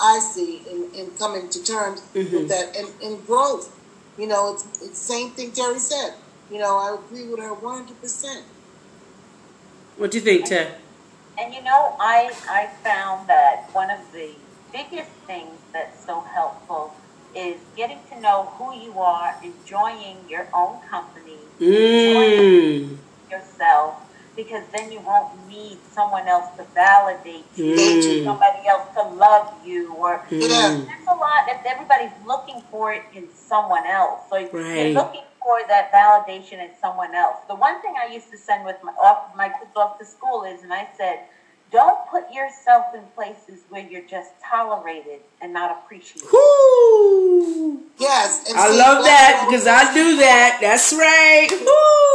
I 0.00 0.18
see 0.18 0.62
in, 0.70 0.90
in 0.94 1.10
coming 1.12 1.48
to 1.50 1.62
terms 1.62 2.02
Mhm. 2.14 2.32
with 2.32 2.48
that 2.48 2.76
and, 2.76 2.88
and 3.02 3.26
growth. 3.26 3.70
You 4.16 4.26
know, 4.26 4.52
it's 4.54 4.64
it's 4.82 4.98
same 5.00 5.30
thing 5.30 5.52
Terry 5.52 5.78
said. 5.78 6.14
You 6.50 6.58
know, 6.58 6.76
I 6.78 6.94
agree 6.94 7.28
with 7.28 7.40
her 7.40 7.54
one 7.54 7.78
hundred 7.78 8.00
percent. 8.00 8.44
What 9.96 10.10
do 10.10 10.18
you 10.18 10.24
think, 10.24 10.46
Ted? 10.46 10.76
And 11.38 11.54
you 11.54 11.62
know, 11.62 11.96
I 12.00 12.30
I 12.48 12.68
found 12.82 13.28
that 13.28 13.68
one 13.72 13.90
of 13.90 14.00
the 14.12 14.34
biggest 14.72 15.10
things 15.26 15.58
that's 15.72 16.04
so 16.06 16.20
helpful 16.34 16.94
is 17.34 17.60
getting 17.76 17.98
to 18.12 18.20
know 18.20 18.52
who 18.58 18.74
you 18.74 18.98
are, 19.00 19.34
enjoying 19.42 20.16
your 20.28 20.48
own 20.54 20.80
company, 20.90 21.38
Mm. 21.60 22.98
yourself, 23.30 23.94
because 24.42 24.64
then 24.74 24.90
you 24.90 25.00
won't 25.00 25.28
need 25.48 25.76
someone 25.92 26.26
else 26.26 26.48
to 26.56 26.64
validate 26.74 27.44
you, 27.56 27.76
Mm. 27.76 28.24
somebody 28.24 28.62
else 28.72 28.86
to 28.96 29.02
love 29.26 29.46
you, 29.64 29.92
or 30.02 30.12
Yeah. 30.30 30.80
there's 30.88 31.08
a 31.08 31.14
lot 31.26 31.40
if 31.54 31.60
everybody's 31.72 32.16
looking 32.24 32.62
for 32.70 32.92
it 32.92 33.04
in 33.12 33.28
someone 33.50 33.86
else. 33.86 34.20
So 34.30 34.36
Right. 34.36 34.50
you're 34.76 34.94
looking 35.00 35.24
for 35.42 35.56
that 35.68 35.92
validation 35.92 36.58
in 36.66 36.70
someone 36.80 37.14
else. 37.14 37.36
The 37.48 37.54
one 37.54 37.76
thing 37.82 37.94
I 38.04 38.06
used 38.16 38.30
to 38.30 38.38
send 38.38 38.64
with 38.64 38.78
my 38.82 38.92
off 39.06 39.34
my 39.36 39.48
kids 39.50 39.74
off 39.76 39.98
to 39.98 40.04
school 40.06 40.44
is 40.44 40.62
and 40.62 40.72
I 40.72 40.88
said, 40.96 41.16
don't 41.70 42.00
put 42.14 42.24
yourself 42.32 42.86
in 42.94 43.02
places 43.14 43.58
where 43.68 43.82
you're 43.90 44.08
just 44.16 44.30
tolerated 44.50 45.20
and 45.40 45.52
not 45.52 45.70
appreciated. 45.70 46.28
Woo! 46.32 47.80
Yes, 47.98 48.28
I 48.56 48.66
love 48.84 49.04
that 49.04 49.46
because 49.46 49.66
I 49.66 49.92
do 49.94 50.16
that. 50.16 50.58
That's 50.60 50.92
right. 50.92 51.48
Woo! 51.50 52.09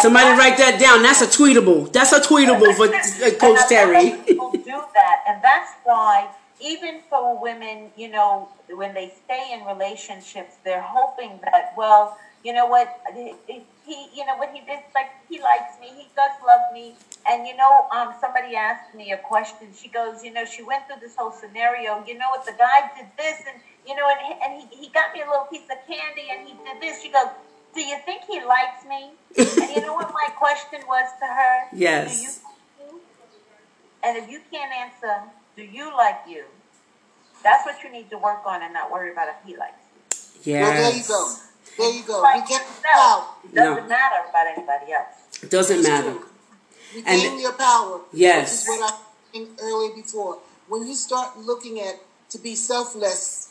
Somebody 0.00 0.30
write 0.38 0.58
that 0.58 0.78
down. 0.80 1.02
That's 1.02 1.22
a 1.22 1.26
tweetable. 1.26 1.92
That's 1.92 2.12
a 2.12 2.20
tweetable 2.20 2.74
for 2.76 2.88
uh, 2.88 3.30
Coach 3.38 3.42
and 3.42 3.42
a 3.42 3.48
lot 3.48 3.68
Terry. 3.68 4.16
people 4.26 4.50
do 4.52 4.82
that, 4.94 5.24
and 5.28 5.42
that's 5.42 5.72
why 5.84 6.28
even 6.60 7.00
for 7.08 7.40
women, 7.40 7.90
you 7.96 8.08
know, 8.08 8.48
when 8.68 8.94
they 8.94 9.12
stay 9.24 9.50
in 9.52 9.64
relationships, 9.64 10.56
they're 10.64 10.82
hoping 10.82 11.40
that, 11.44 11.72
well, 11.76 12.18
you 12.44 12.52
know 12.52 12.66
what, 12.66 13.00
he, 13.14 13.34
he 13.86 14.06
you 14.14 14.24
know 14.24 14.36
what 14.36 14.50
he 14.54 14.60
did, 14.60 14.80
like 14.94 15.10
he 15.28 15.40
likes 15.40 15.78
me, 15.80 15.88
he 15.88 16.08
does 16.16 16.32
love 16.46 16.72
me, 16.72 16.94
and 17.28 17.46
you 17.46 17.56
know, 17.56 17.86
um, 17.94 18.14
somebody 18.20 18.56
asked 18.56 18.94
me 18.94 19.12
a 19.12 19.18
question. 19.18 19.68
She 19.74 19.88
goes, 19.88 20.24
you 20.24 20.32
know, 20.32 20.44
she 20.44 20.62
went 20.62 20.86
through 20.86 21.00
this 21.00 21.16
whole 21.16 21.32
scenario. 21.32 22.02
You 22.06 22.16
know 22.16 22.30
what, 22.30 22.46
the 22.46 22.52
guy 22.56 22.90
did 22.96 23.08
this, 23.18 23.40
and 23.46 23.60
you 23.86 23.94
know, 23.94 24.08
and, 24.08 24.40
and 24.42 24.70
he, 24.70 24.84
he 24.84 24.88
got 24.88 25.12
me 25.12 25.20
a 25.20 25.26
little 25.26 25.44
piece 25.44 25.68
of 25.68 25.76
candy, 25.86 26.28
and 26.30 26.48
he 26.48 26.54
did 26.64 26.80
this. 26.80 27.02
She 27.02 27.10
goes. 27.10 27.28
Do 27.74 27.80
you 27.80 27.96
think 28.04 28.22
he 28.28 28.42
likes 28.44 28.84
me? 28.88 29.10
and 29.36 29.70
you 29.74 29.80
know 29.82 29.94
what 29.94 30.12
my 30.12 30.28
question 30.38 30.80
was 30.88 31.06
to 31.20 31.26
her? 31.26 31.58
Yes. 31.72 32.16
Do 32.18 32.22
you 32.22 32.30
and 34.02 34.16
if 34.16 34.30
you 34.30 34.40
can't 34.50 34.72
answer, 34.72 35.24
do 35.56 35.62
you 35.62 35.94
like 35.94 36.20
you? 36.28 36.44
That's 37.44 37.66
what 37.66 37.82
you 37.84 37.90
need 37.92 38.08
to 38.10 38.18
work 38.18 38.40
on 38.46 38.62
and 38.62 38.72
not 38.72 38.90
worry 38.90 39.12
about 39.12 39.28
if 39.28 39.34
he 39.46 39.56
likes 39.56 39.74
you. 40.44 40.54
Well, 40.54 40.72
there 40.72 40.96
you 40.96 41.02
go. 41.06 41.34
There 41.76 41.92
you 41.92 42.02
go. 42.04 42.20
Like 42.22 42.44
We 42.44 42.48
get 42.48 42.62
yourself. 42.62 42.82
power. 42.84 43.26
Doesn't 43.54 43.82
No. 43.82 43.88
matter 43.88 44.16
about 44.28 44.46
anybody 44.46 44.92
else. 44.92 45.48
Doesn't 45.48 45.78
It's 45.80 45.88
matter. 45.88 46.12
true. 46.12 46.26
You 46.94 47.02
gain 47.02 47.38
your 47.38 47.52
power. 47.52 48.00
Yes. 48.12 48.66
Which 48.66 48.74
is 48.76 48.80
what 48.80 48.92
I 48.92 49.38
said 49.38 49.48
earlier 49.62 49.94
before. 49.94 50.38
When 50.68 50.86
you 50.86 50.94
start 50.94 51.38
looking 51.38 51.78
at 51.80 51.96
to 52.30 52.38
be 52.38 52.54
selfless 52.54 53.50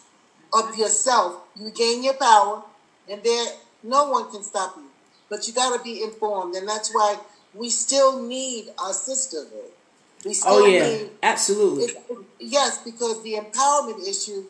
of 0.52 0.76
yourself, 0.76 1.42
you 1.56 1.70
gain 1.70 2.04
your 2.04 2.16
power, 2.16 2.64
and 3.08 3.22
there 3.24 3.54
no 3.84 4.10
one 4.10 4.32
can 4.32 4.44
stop 4.44 4.76
you. 4.78 4.86
But 5.30 5.48
you 5.48 5.54
got 5.54 5.78
to 5.78 5.84
be 5.84 6.04
informed, 6.04 6.56
and 6.56 6.68
that's 6.68 6.94
why 6.94 7.18
we 7.54 7.70
still 7.70 8.22
need 8.22 8.70
our 8.80 8.94
sisterhood. 8.94 9.72
We 10.26 10.34
still 10.34 10.54
Oh 10.54 10.66
yeah, 10.66 10.90
need 10.98 11.10
absolutely. 11.24 11.86
it, 11.86 11.98
yes, 12.40 12.80
because 12.84 13.24
the 13.24 13.36
empowerment 13.36 14.08
issue 14.08 14.46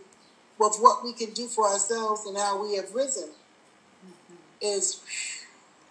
of 0.61 0.75
what 0.79 1.03
we 1.03 1.13
can 1.13 1.31
do 1.31 1.47
for 1.47 1.67
ourselves 1.67 2.25
and 2.25 2.37
how 2.37 2.61
we 2.61 2.75
have 2.75 2.93
risen 2.93 3.29
is 4.61 5.01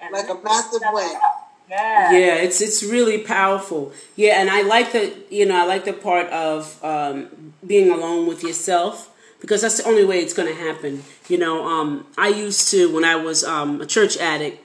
And 0.00 0.12
Like 0.12 0.28
a 0.28 0.32
lift 0.32 0.44
massive 0.44 0.72
yourself 0.74 0.94
wave. 0.94 1.16
up. 1.16 1.52
Yeah. 1.70 2.12
Yeah, 2.12 2.34
it's 2.36 2.60
it's 2.60 2.82
really 2.82 3.18
powerful. 3.18 3.92
Yeah, 4.16 4.40
and 4.40 4.48
I 4.50 4.62
like 4.62 4.92
the 4.92 5.12
you 5.30 5.44
know 5.46 5.56
I 5.60 5.64
like 5.66 5.84
the 5.84 5.92
part 5.92 6.26
of 6.28 6.82
um, 6.84 7.54
being 7.66 7.90
alone 7.90 8.26
with 8.26 8.42
yourself 8.42 9.10
because 9.40 9.62
that's 9.62 9.82
the 9.82 9.88
only 9.88 10.04
way 10.04 10.20
it's 10.20 10.34
going 10.34 10.48
to 10.48 10.54
happen. 10.54 11.02
You 11.28 11.38
know, 11.38 11.64
um, 11.66 12.06
I 12.16 12.28
used 12.28 12.70
to 12.70 12.92
when 12.92 13.04
I 13.04 13.16
was 13.16 13.44
um, 13.44 13.80
a 13.80 13.86
church 13.86 14.16
addict, 14.16 14.64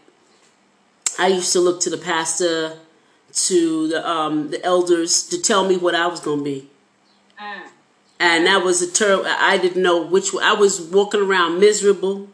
I 1.20 1.28
used 1.28 1.54
to 1.54 1.60
look 1.60 1.82
to 1.82 1.90
the 1.90 1.98
pastor, 1.98 2.78
to 3.34 3.88
the 3.88 4.08
um, 4.08 4.50
the 4.52 4.64
elders 4.64 5.24
to 5.30 5.42
tell 5.42 5.68
me 5.68 5.78
what 5.78 5.96
I 5.96 6.08
was 6.08 6.20
going 6.20 6.40
to 6.40 6.44
be. 6.44 6.70
Mm. 7.42 7.68
and 8.20 8.46
that 8.46 8.64
was 8.64 8.82
a 8.82 8.92
terrible. 8.92 9.26
I 9.28 9.58
didn't 9.58 9.82
know 9.82 10.06
which. 10.06 10.34
I 10.42 10.54
was 10.54 10.82
walking 10.82 11.22
around 11.22 11.60
miserable. 11.60 12.30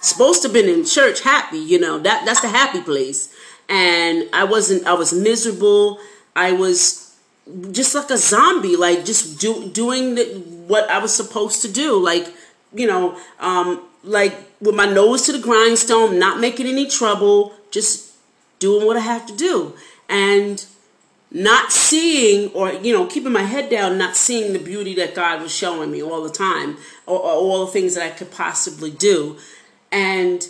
Supposed 0.00 0.42
to 0.42 0.48
have 0.48 0.54
been 0.54 0.68
in 0.68 0.84
church 0.84 1.22
happy, 1.22 1.58
you 1.58 1.78
know 1.78 1.98
that 1.98 2.24
that's 2.24 2.40
the 2.40 2.48
happy 2.48 2.80
place, 2.80 3.34
and 3.68 4.28
I 4.32 4.44
wasn't. 4.44 4.86
I 4.86 4.94
was 4.94 5.12
miserable. 5.12 5.98
I 6.36 6.52
was 6.52 7.16
just 7.72 7.94
like 7.94 8.10
a 8.10 8.18
zombie, 8.18 8.76
like 8.76 9.04
just 9.04 9.40
do, 9.40 9.68
doing 9.70 10.14
the, 10.14 10.24
what 10.68 10.88
I 10.90 10.98
was 10.98 11.14
supposed 11.14 11.62
to 11.62 11.72
do, 11.72 12.02
like 12.02 12.28
you 12.72 12.86
know, 12.86 13.18
um, 13.40 13.82
like 14.04 14.34
with 14.60 14.74
my 14.74 14.86
nose 14.86 15.22
to 15.22 15.32
the 15.32 15.38
grindstone, 15.38 16.18
not 16.18 16.38
making 16.40 16.66
any 16.66 16.86
trouble, 16.86 17.54
just 17.70 18.14
doing 18.58 18.86
what 18.86 18.96
I 18.96 19.00
have 19.00 19.26
to 19.26 19.36
do, 19.36 19.74
and 20.08 20.64
not 21.30 21.72
seeing 21.72 22.50
or 22.52 22.72
you 22.72 22.92
know 22.92 23.06
keeping 23.06 23.32
my 23.32 23.42
head 23.42 23.68
down 23.68 23.98
not 23.98 24.16
seeing 24.16 24.54
the 24.54 24.58
beauty 24.58 24.94
that 24.94 25.14
god 25.14 25.42
was 25.42 25.54
showing 25.54 25.90
me 25.90 26.02
all 26.02 26.22
the 26.22 26.30
time 26.30 26.78
or, 27.06 27.18
or 27.18 27.32
all 27.32 27.66
the 27.66 27.72
things 27.72 27.94
that 27.94 28.02
i 28.04 28.10
could 28.10 28.30
possibly 28.30 28.90
do. 28.90 29.36
And 29.92 30.46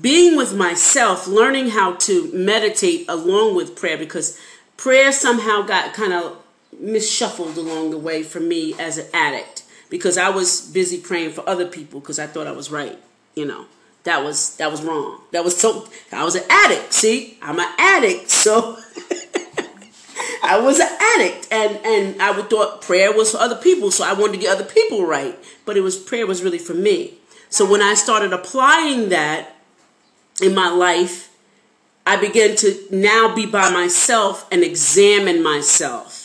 being 0.00 0.36
with 0.36 0.54
myself 0.54 1.26
learning 1.26 1.70
how 1.70 1.94
to 1.94 2.30
meditate 2.32 3.06
along 3.08 3.56
with 3.56 3.76
prayer 3.76 3.98
because 3.98 4.38
prayer 4.76 5.12
somehow 5.12 5.62
got 5.62 5.94
kind 5.94 6.12
of 6.12 6.36
misshuffled 6.78 7.56
along 7.56 7.90
the 7.90 7.98
way 7.98 8.22
for 8.22 8.40
me 8.40 8.74
as 8.78 8.98
an 8.98 9.06
addict 9.12 9.64
because 9.88 10.16
i 10.16 10.28
was 10.28 10.60
busy 10.72 10.98
praying 10.98 11.30
for 11.30 11.46
other 11.48 11.66
people 11.66 12.00
because 12.00 12.18
i 12.18 12.26
thought 12.26 12.46
i 12.46 12.52
was 12.52 12.70
right 12.70 12.98
you 13.34 13.44
know 13.44 13.66
that 14.04 14.24
was 14.24 14.56
that 14.56 14.70
was 14.70 14.82
wrong. 14.82 15.20
That 15.32 15.44
was 15.44 15.56
so 15.56 15.86
I 16.12 16.24
was 16.24 16.34
an 16.34 16.44
addict. 16.48 16.92
See, 16.92 17.36
I'm 17.42 17.58
an 17.58 17.68
addict, 17.78 18.30
so 18.30 18.78
I 20.42 20.58
was 20.58 20.80
an 20.80 20.88
addict, 21.16 21.48
and 21.50 21.78
and 21.84 22.22
I 22.22 22.30
would 22.30 22.48
thought 22.48 22.80
prayer 22.82 23.12
was 23.12 23.32
for 23.32 23.38
other 23.38 23.56
people, 23.56 23.90
so 23.90 24.04
I 24.04 24.14
wanted 24.14 24.34
to 24.34 24.38
get 24.38 24.54
other 24.54 24.64
people 24.64 25.04
right, 25.04 25.38
but 25.66 25.76
it 25.76 25.82
was 25.82 25.96
prayer 25.96 26.26
was 26.26 26.42
really 26.42 26.58
for 26.58 26.74
me. 26.74 27.14
So 27.50 27.70
when 27.70 27.82
I 27.82 27.94
started 27.94 28.32
applying 28.32 29.10
that 29.10 29.56
in 30.40 30.54
my 30.54 30.70
life, 30.70 31.30
I 32.06 32.16
began 32.16 32.56
to 32.56 32.86
now 32.90 33.34
be 33.34 33.44
by 33.44 33.70
myself 33.70 34.48
and 34.50 34.62
examine 34.62 35.42
myself. 35.42 36.19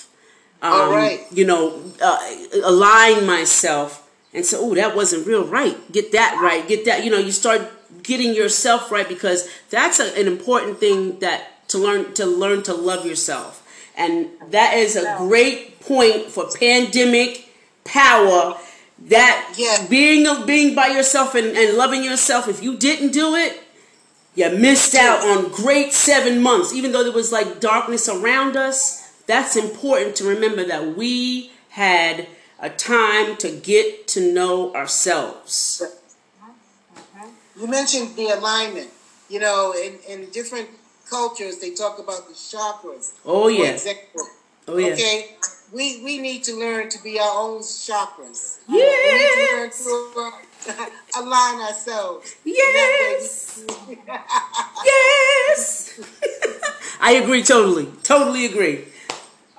Um, 0.66 0.74
All 0.74 0.92
right. 0.92 1.22
You 1.32 1.46
know, 1.46 1.82
uh, 2.02 2.20
align 2.64 3.26
myself 3.28 4.10
and 4.34 4.46
say, 4.46 4.58
oh, 4.60 4.74
that 4.76 4.96
wasn't 4.96 5.28
real 5.28 5.46
right. 5.46 5.78
Get 5.92 6.12
that 6.14 6.40
right. 6.42 6.68
Get 6.68 6.86
that. 6.86 7.04
You 7.04 7.12
know, 7.12 7.20
you 7.20 7.32
start 7.32 7.72
getting 8.02 8.34
yourself 8.34 8.92
right 8.92 9.08
because 9.08 9.48
that's 9.70 10.00
a, 10.00 10.20
an 10.20 10.28
important 10.28 10.80
thing 10.80 11.20
that 11.20 11.68
to 11.70 11.78
learn 11.78 12.14
to 12.16 12.26
learn 12.26 12.64
to 12.64 12.74
love 12.74 13.06
yourself. 13.06 13.62
And 13.98 14.30
that 14.50 14.74
is 14.74 14.96
a 14.96 15.16
great 15.18 15.80
point 15.82 16.26
for 16.26 16.50
pandemic 16.60 17.48
power. 17.84 18.58
That 19.08 19.54
yeah. 19.58 19.86
being 19.88 20.46
being 20.46 20.74
by 20.76 20.88
yourself 20.88 21.36
and, 21.36 21.56
and 21.56 21.78
loving 21.78 22.04
yourself. 22.04 22.48
If 22.48 22.64
you 22.64 22.78
didn't 22.78 23.12
do 23.12 23.36
it, 23.36 23.62
you 24.36 24.50
missed 24.50 24.96
out 24.96 25.22
on 25.22 25.52
great 25.52 25.94
seven 25.94 26.42
months. 26.42 26.74
Even 26.74 26.92
though 26.92 27.04
there 27.04 27.14
was 27.14 27.32
like 27.32 27.60
darkness 27.60 28.10
around 28.10 28.58
us, 28.58 29.05
that's 29.28 29.56
important 29.56 30.16
to 30.18 30.24
remember 30.26 30.64
that 30.66 30.96
we 30.96 31.52
had 31.70 32.28
a 32.60 32.70
time 32.70 33.36
to 33.38 33.52
get 33.52 34.08
to 34.10 34.34
know 34.34 34.74
ourselves. 34.74 35.84
You 37.60 37.68
mentioned 37.68 38.16
the 38.16 38.28
alignment. 38.28 38.90
You 39.30 39.40
know, 39.40 39.74
in, 39.74 39.98
in 40.08 40.30
different 40.30 40.70
cultures, 41.10 41.58
they 41.58 41.72
talk 41.72 42.00
about 42.00 42.28
the 42.28 42.34
chakras. 42.34 43.14
Oh, 43.26 43.48
yeah. 43.48 43.78
Oh, 44.68 44.78
yeah. 44.78 44.94
Okay? 44.94 45.36
We, 45.74 46.04
we 46.04 46.20
need 46.20 46.44
to 46.44 46.56
learn 46.56 46.90
to 46.90 47.04
be 47.04 47.20
our 47.20 47.32
own 47.36 47.62
chakras. 47.62 48.60
Yes. 48.70 48.70
We 48.70 49.18
need 49.18 49.32
to 49.34 49.58
learn 49.58 49.72
to 49.72 50.82
uh, 50.82 50.90
align 51.22 51.62
ourselves. 51.62 52.36
Yes. 52.46 53.66
yes. 54.86 56.00
I 57.02 57.14
agree 57.14 57.44
totally. 57.44 57.88
Totally 58.04 58.46
agree. 58.46 58.86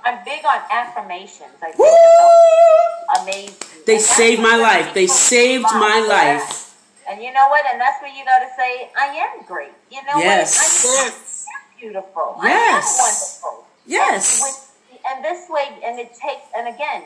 I'm 0.07 0.25
big 0.25 0.45
on 0.47 0.61
affirmations. 0.71 1.59
I 1.61 1.73
think 1.73 1.79
so 1.83 3.23
amazing. 3.23 3.55
They 3.87 3.97
and 3.97 4.03
saved 4.03 4.41
my 4.43 4.57
life. 4.57 4.95
They 4.95 5.07
saved 5.09 5.65
my 5.65 5.99
life. 6.09 6.63
And 7.11 7.23
you 7.23 7.33
know 7.33 7.49
what? 7.49 7.65
And 7.71 7.81
that's 7.81 8.01
where 8.03 8.11
you 8.17 8.25
got 8.25 8.39
to 8.39 8.49
say, 8.57 8.91
I 8.99 9.07
am 9.07 9.45
great. 9.47 9.73
You 9.91 10.03
know 10.07 10.19
yes. 10.19 10.85
what? 10.85 10.97
I 10.97 11.55
am 11.59 11.79
beautiful. 11.79 12.37
Yes. 12.43 12.87
I 12.87 13.03
am 13.03 13.51
wonderful. 13.51 13.67
Yes. 13.87 14.43
And, 14.43 14.47
with, 14.47 15.03
and 15.11 15.25
this 15.25 15.51
way, 15.51 15.67
and 15.85 15.99
it 16.01 16.11
takes, 16.15 16.47
and 16.57 16.67
again, 16.73 17.03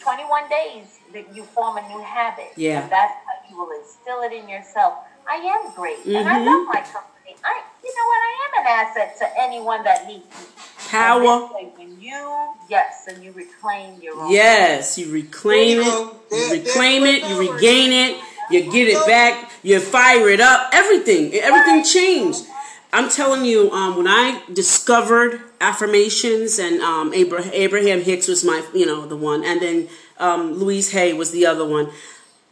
21 0.00 0.48
days 0.48 0.98
that 1.12 1.34
you 1.34 1.42
form 1.44 1.76
a 1.76 1.88
new 1.88 2.02
habit. 2.02 2.50
Yeah. 2.56 2.82
And 2.82 2.90
that's 2.90 3.14
how 3.14 3.50
you 3.50 3.56
will 3.58 3.70
instill 3.80 4.22
it 4.22 4.32
in 4.32 4.48
yourself. 4.48 4.94
I 5.28 5.36
am 5.36 5.74
great. 5.74 5.98
Mm-hmm. 6.00 6.16
And 6.16 6.28
I 6.28 6.38
Mm-hmm. 6.38 6.46
love 6.46 6.66
my 6.74 6.80
company. 6.80 7.11
I, 7.44 7.62
you 7.82 7.94
know 7.94 8.06
what? 8.06 8.20
I 8.22 8.32
am 8.46 8.52
an 8.60 8.66
asset 8.86 9.18
to 9.18 9.40
anyone 9.40 9.84
that 9.84 10.06
needs 10.06 10.24
me. 10.24 10.46
Power. 10.88 11.48
When 11.76 12.00
you, 12.00 12.54
yes, 12.68 13.06
and 13.08 13.22
you 13.24 13.32
reclaim 13.32 14.00
your 14.00 14.20
own. 14.20 14.30
Yes, 14.30 14.98
you 14.98 15.10
reclaim 15.10 15.80
it. 15.80 15.86
You 16.30 16.50
reclaim 16.50 17.04
it. 17.04 17.28
You 17.28 17.52
regain 17.52 17.92
it. 17.92 18.22
You 18.50 18.70
get 18.70 18.88
it 18.88 19.06
back. 19.06 19.50
You 19.62 19.80
fire 19.80 20.28
it 20.28 20.40
up. 20.40 20.70
Everything. 20.72 21.32
Everything 21.34 21.84
changed. 21.84 22.44
I'm 22.92 23.08
telling 23.08 23.46
you, 23.46 23.70
um, 23.70 23.96
when 23.96 24.06
I 24.06 24.42
discovered 24.52 25.40
affirmations 25.62 26.58
and 26.58 26.82
um, 26.82 27.14
Abraham, 27.14 27.50
Abraham 27.54 28.02
Hicks 28.02 28.28
was 28.28 28.44
my, 28.44 28.62
you 28.74 28.84
know, 28.84 29.06
the 29.06 29.16
one, 29.16 29.44
and 29.44 29.62
then 29.62 29.88
um, 30.18 30.52
Louise 30.54 30.90
Hay 30.92 31.14
was 31.14 31.30
the 31.30 31.46
other 31.46 31.64
one. 31.64 31.90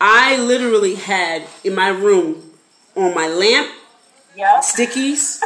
I 0.00 0.38
literally 0.38 0.94
had 0.94 1.42
in 1.62 1.74
my 1.74 1.88
room 1.88 2.53
on 2.96 3.14
my 3.14 3.29
lamp 3.29 3.70
yep. 4.40 4.62
stickies, 4.62 5.40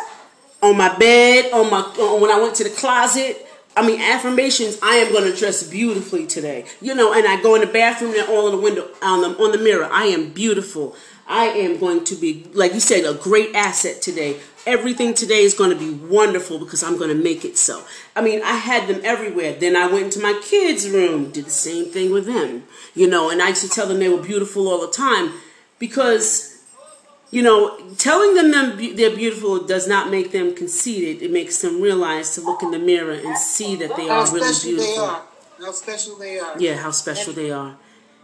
on 0.63 0.77
my 0.77 0.97
bed, 0.97 1.53
on 1.53 1.71
my 1.71 1.81
on, 1.81 2.21
when 2.21 2.31
I 2.31 2.41
went 2.41 2.55
to 2.57 2.65
the 2.65 2.71
closet. 2.71 3.47
I 3.77 3.85
mean, 3.85 4.01
affirmations. 4.01 4.79
I 4.83 4.97
am 4.97 5.13
going 5.13 5.29
to 5.29 5.37
dress 5.37 5.69
beautifully 5.69 6.29
today, 6.29 6.65
you 6.81 6.95
know. 6.95 7.13
And 7.13 7.27
I 7.27 7.43
go 7.43 7.57
in 7.57 7.61
the 7.61 7.67
bathroom 7.67 8.15
and 8.17 8.29
all 8.29 8.47
on 8.47 8.53
the 8.53 8.59
window 8.63 8.89
on 9.03 9.21
the 9.21 9.37
on 9.43 9.51
the 9.51 9.59
mirror. 9.59 9.89
I 9.91 10.05
am 10.05 10.33
beautiful. 10.33 10.95
I 11.27 11.47
am 11.47 11.79
going 11.79 12.05
to 12.05 12.17
be, 12.17 12.47
like 12.53 12.75
you 12.75 12.81
said, 12.81 13.05
a 13.05 13.15
great 13.15 13.55
asset 13.55 14.03
today. 14.03 14.41
Everything 14.67 15.15
today 15.15 15.43
is 15.43 15.55
going 15.55 15.71
to 15.71 15.77
be 15.77 15.91
wonderful 15.91 16.59
because 16.59 16.83
I'm 16.83 16.99
going 16.99 17.09
to 17.09 17.23
make 17.23 17.45
it 17.45 17.57
so. 17.57 17.83
I 18.15 18.21
mean, 18.21 18.43
I 18.43 18.57
had 18.57 18.89
them 18.89 19.01
everywhere. 19.05 19.55
Then 19.55 19.75
I 19.75 19.87
went 19.87 20.07
into 20.07 20.21
my 20.21 20.39
kids' 20.45 20.89
room, 20.89 21.31
did 21.31 21.47
the 21.47 21.51
same 21.51 21.87
thing 21.87 22.13
with 22.13 22.27
them, 22.27 22.65
you 22.95 23.09
know, 23.09 23.31
and 23.31 23.41
I 23.41 23.49
used 23.49 23.63
to 23.63 23.69
tell 23.69 23.87
them 23.87 24.01
they 24.01 24.09
were 24.09 24.23
beautiful 24.23 24.69
all 24.69 24.81
the 24.81 24.93
time 24.93 25.33
because, 25.79 26.54
you 27.31 27.43
know, 27.43 27.77
telling 27.97 28.35
them 28.35 28.51
they're 28.97 29.15
beautiful 29.15 29.65
does 29.65 29.89
not 29.89 30.11
make 30.11 30.33
them 30.33 30.55
conceited. 30.55 31.23
It 31.23 31.31
makes 31.33 31.61
them 31.61 31.81
realize 31.81 32.35
to 32.37 32.41
look 32.41 32.63
in 32.63 32.71
the 32.71 32.79
mirror 32.79 33.13
and 33.13 33.37
see 33.37 33.77
that 33.77 33.97
they 33.97 34.09
are 34.09 34.25
really 34.33 34.53
beautiful. 34.63 35.21
How 35.61 35.73
special 35.73 36.17
they 36.17 36.39
are. 36.39 36.55
Yeah, 36.59 36.77
how 36.77 36.91
special 36.91 37.33
they 37.33 37.51
are. 37.51 37.77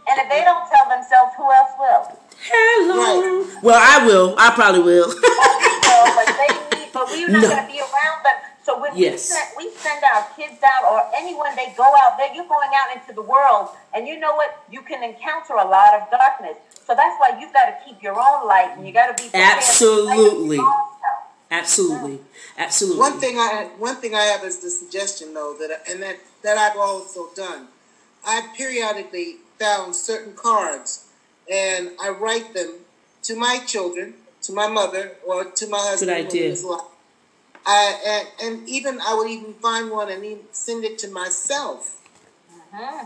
And 0.09 0.19
if 0.19 0.29
they 0.29 0.43
don't 0.43 0.69
tell 0.69 0.89
themselves, 0.89 1.31
who 1.37 1.43
else 1.51 1.71
will? 1.79 2.19
Hello. 2.43 3.43
Right. 3.43 3.63
Well, 3.63 3.79
I 3.79 4.05
will. 4.05 4.35
I 4.37 4.51
probably 4.51 4.81
will. 4.81 5.07
but, 5.07 6.25
they 6.25 6.79
need, 6.79 6.89
but 6.93 7.07
we're 7.07 7.29
not 7.29 7.41
no. 7.41 7.49
going 7.49 7.65
to 7.67 7.71
be 7.71 7.79
around 7.79 8.23
them. 8.23 8.50
So 8.63 8.79
when 8.79 8.95
yes. 8.95 9.13
we, 9.13 9.17
send, 9.17 9.47
we 9.57 9.79
send 9.79 10.03
our 10.03 10.27
kids 10.35 10.61
out 10.63 10.91
or 10.91 11.01
anyone, 11.15 11.55
they 11.55 11.73
go 11.75 11.83
out 11.83 12.17
there, 12.17 12.33
you're 12.33 12.47
going 12.47 12.69
out 12.75 12.95
into 12.95 13.13
the 13.13 13.21
world. 13.21 13.69
And 13.93 14.07
you 14.07 14.19
know 14.19 14.35
what? 14.35 14.63
You 14.71 14.81
can 14.81 15.03
encounter 15.03 15.53
a 15.53 15.67
lot 15.67 15.99
of 15.99 16.11
darkness. 16.11 16.57
So 16.85 16.95
that's 16.95 17.17
why 17.19 17.39
you've 17.39 17.53
got 17.53 17.65
to 17.65 17.77
keep 17.85 18.03
your 18.03 18.13
own 18.13 18.47
light 18.47 18.73
and 18.75 18.85
you 18.85 18.93
got 18.93 19.15
to 19.15 19.23
be 19.23 19.29
Absolutely. 19.33 20.59
Absolutely. 21.49 22.19
Absolutely. 22.57 22.99
One 22.99 23.19
thing 23.19 23.37
I 23.37 23.69
one 23.77 23.97
thing 23.97 24.15
I 24.15 24.21
have 24.21 24.43
is 24.45 24.59
the 24.59 24.69
suggestion 24.69 25.33
though 25.33 25.55
that 25.59 25.83
and 25.89 26.01
that 26.01 26.17
that 26.43 26.57
I've 26.57 26.77
also 26.77 27.27
done. 27.35 27.67
I 28.25 28.47
periodically 28.55 29.37
found 29.59 29.95
certain 29.95 30.33
cards 30.33 31.07
and 31.51 31.91
I 32.01 32.09
write 32.09 32.53
them 32.53 32.79
to 33.23 33.35
my 33.35 33.59
children, 33.65 34.13
to 34.43 34.53
my 34.53 34.67
mother, 34.67 35.17
or 35.27 35.45
to 35.45 35.67
my 35.67 35.77
husband. 35.77 36.09
Good 36.11 36.27
idea. 36.27 36.55
I, 37.65 38.25
and, 38.41 38.59
and, 38.59 38.69
even 38.69 38.99
I 39.01 39.13
would 39.13 39.29
even 39.29 39.53
find 39.53 39.91
one 39.91 40.09
and 40.09 40.23
even 40.25 40.39
send 40.51 40.83
it 40.83 40.97
to 40.99 41.09
myself. 41.09 42.01
Uh-huh. 42.51 43.05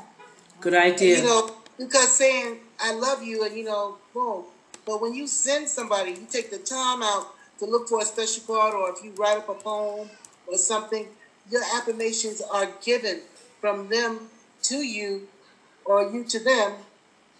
Good 0.62 0.74
idea. 0.74 1.18
You 1.18 1.24
know, 1.24 1.52
because 1.78 2.12
saying 2.12 2.60
I 2.80 2.94
love 2.94 3.22
you 3.24 3.44
and 3.44 3.56
you 3.56 3.65
know, 3.65 3.98
boom. 4.13 4.46
But 4.86 5.02
when 5.02 5.13
you 5.13 5.28
send 5.28 5.68
somebody, 5.68 6.12
you 6.12 6.28
take 6.30 6.52
the 6.52 6.60
time 6.60 7.02
out 7.04 7.28
to 7.60 7.65
look 7.65 7.89
for 7.89 8.02
a 8.02 8.06
special 8.06 8.44
card, 8.44 8.74
or 8.74 8.91
if 8.91 9.04
you 9.04 9.12
write 9.18 9.38
up 9.38 9.50
a 9.50 9.54
poem 9.56 10.10
or 10.48 10.58
something, 10.58 11.08
your 11.50 11.63
affirmations 11.76 12.41
are 12.41 12.70
given 12.84 13.22
from 13.62 13.89
them 13.89 14.30
to 14.63 14.78
you, 14.78 15.28
or 15.86 16.12
you 16.12 16.24
to 16.24 16.44
them, 16.44 16.74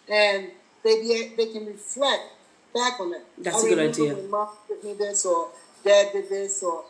and 0.10 0.50
they 0.84 1.02
be, 1.02 1.32
they 1.36 1.52
can 1.52 1.66
reflect 1.66 2.24
back 2.74 3.00
on 3.00 3.14
it. 3.14 3.26
That's 3.38 3.64
I 3.64 3.68
a 3.68 3.70
good 3.70 3.90
idea. 3.90 4.16
Mom 4.30 4.50
did 4.68 4.84
me 4.84 4.94
this, 4.94 5.26
or 5.26 5.50
dad 5.84 6.12
did 6.14 6.30
this, 6.30 6.62
or 6.64 6.86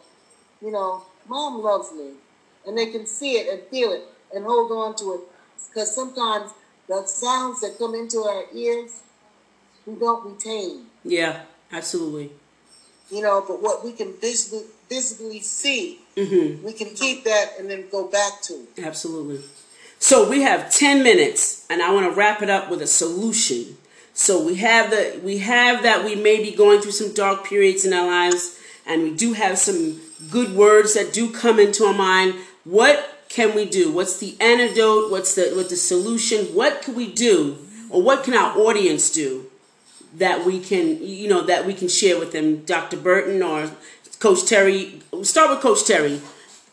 you 0.66 0.72
know, 0.72 1.04
mom 1.30 1.62
loves 1.62 1.92
me, 1.94 2.14
and 2.66 2.76
they 2.76 2.88
can 2.88 3.06
see 3.06 3.34
it 3.34 3.54
and 3.54 3.62
feel 3.70 3.92
it 3.94 4.02
and 4.34 4.44
hold 4.44 4.72
on 4.72 4.96
to 4.96 5.14
it. 5.14 5.22
Because 5.70 5.94
sometimes 5.94 6.52
the 6.88 7.06
sounds 7.06 7.62
that 7.62 7.78
come 7.78 7.94
into 7.94 8.18
our 8.24 8.46
ears, 8.54 9.04
we 9.86 9.96
don't 9.96 10.26
retain. 10.26 10.88
Yeah, 11.04 11.42
absolutely. 11.72 12.32
You 13.12 13.22
know, 13.22 13.46
but 13.48 13.62
what 13.62 13.86
we 13.86 13.92
can 13.92 14.14
visibly, 14.20 14.66
visibly 14.90 15.40
see, 15.42 16.00
mm-hmm. 16.18 16.66
we 16.66 16.74
can 16.74 16.90
keep 16.96 17.24
that 17.26 17.52
and 17.60 17.70
then 17.70 17.86
go 17.92 18.08
back 18.08 18.42
to. 18.44 18.66
Absolutely. 18.82 19.42
So 20.00 20.28
we 20.28 20.42
have 20.42 20.72
10 20.72 21.04
minutes 21.04 21.68
and 21.70 21.84
I 21.84 21.94
want 21.94 22.12
to 22.12 22.18
wrap 22.18 22.42
it 22.42 22.50
up 22.50 22.72
with 22.72 22.82
a 22.82 22.88
solution. 22.88 23.78
So 24.14 24.44
we 24.44 24.56
have 24.56 24.90
the 24.92 25.20
we 25.24 25.40
have 25.40 25.84
that 25.84 26.06
we 26.06 26.16
may 26.16 26.42
be 26.42 26.56
going 26.56 26.82
through 26.82 26.94
some 26.94 27.14
dark 27.14 27.46
periods 27.46 27.86
in 27.86 27.94
our 27.94 28.08
lives 28.08 28.58
and 28.86 29.04
we 29.04 29.14
do 29.14 29.34
have 29.34 29.58
some 29.58 30.00
good 30.30 30.56
words 30.56 30.94
that 30.94 31.14
do 31.14 31.32
come 31.32 31.60
into 31.60 31.84
our 31.86 31.94
mind. 31.94 32.36
What 32.64 33.26
can 33.30 33.56
we 33.56 33.66
do? 33.66 33.92
What's 33.92 34.18
the 34.20 34.36
antidote? 34.40 35.12
What's 35.12 35.36
the 35.36 35.54
what 35.56 35.70
the 35.70 35.76
solution? 35.76 36.46
What 36.56 36.82
can 36.82 36.96
we 36.96 37.12
do 37.12 37.58
or 37.90 38.02
what 38.02 38.24
can 38.24 38.34
our 38.34 38.58
audience 38.58 39.12
do 39.12 39.46
that 40.16 40.46
we 40.46 40.60
can 40.60 41.04
you 41.04 41.28
know 41.28 41.42
that 41.42 41.66
we 41.66 41.74
can 41.74 41.88
share 41.88 42.20
with 42.20 42.32
them 42.32 42.64
Dr. 42.66 42.98
Burton 42.98 43.42
or 43.44 43.72
Coach 44.20 44.46
Terry? 44.46 45.02
start 45.24 45.50
with 45.50 45.60
Coach 45.60 45.86
Terry. 45.86 46.22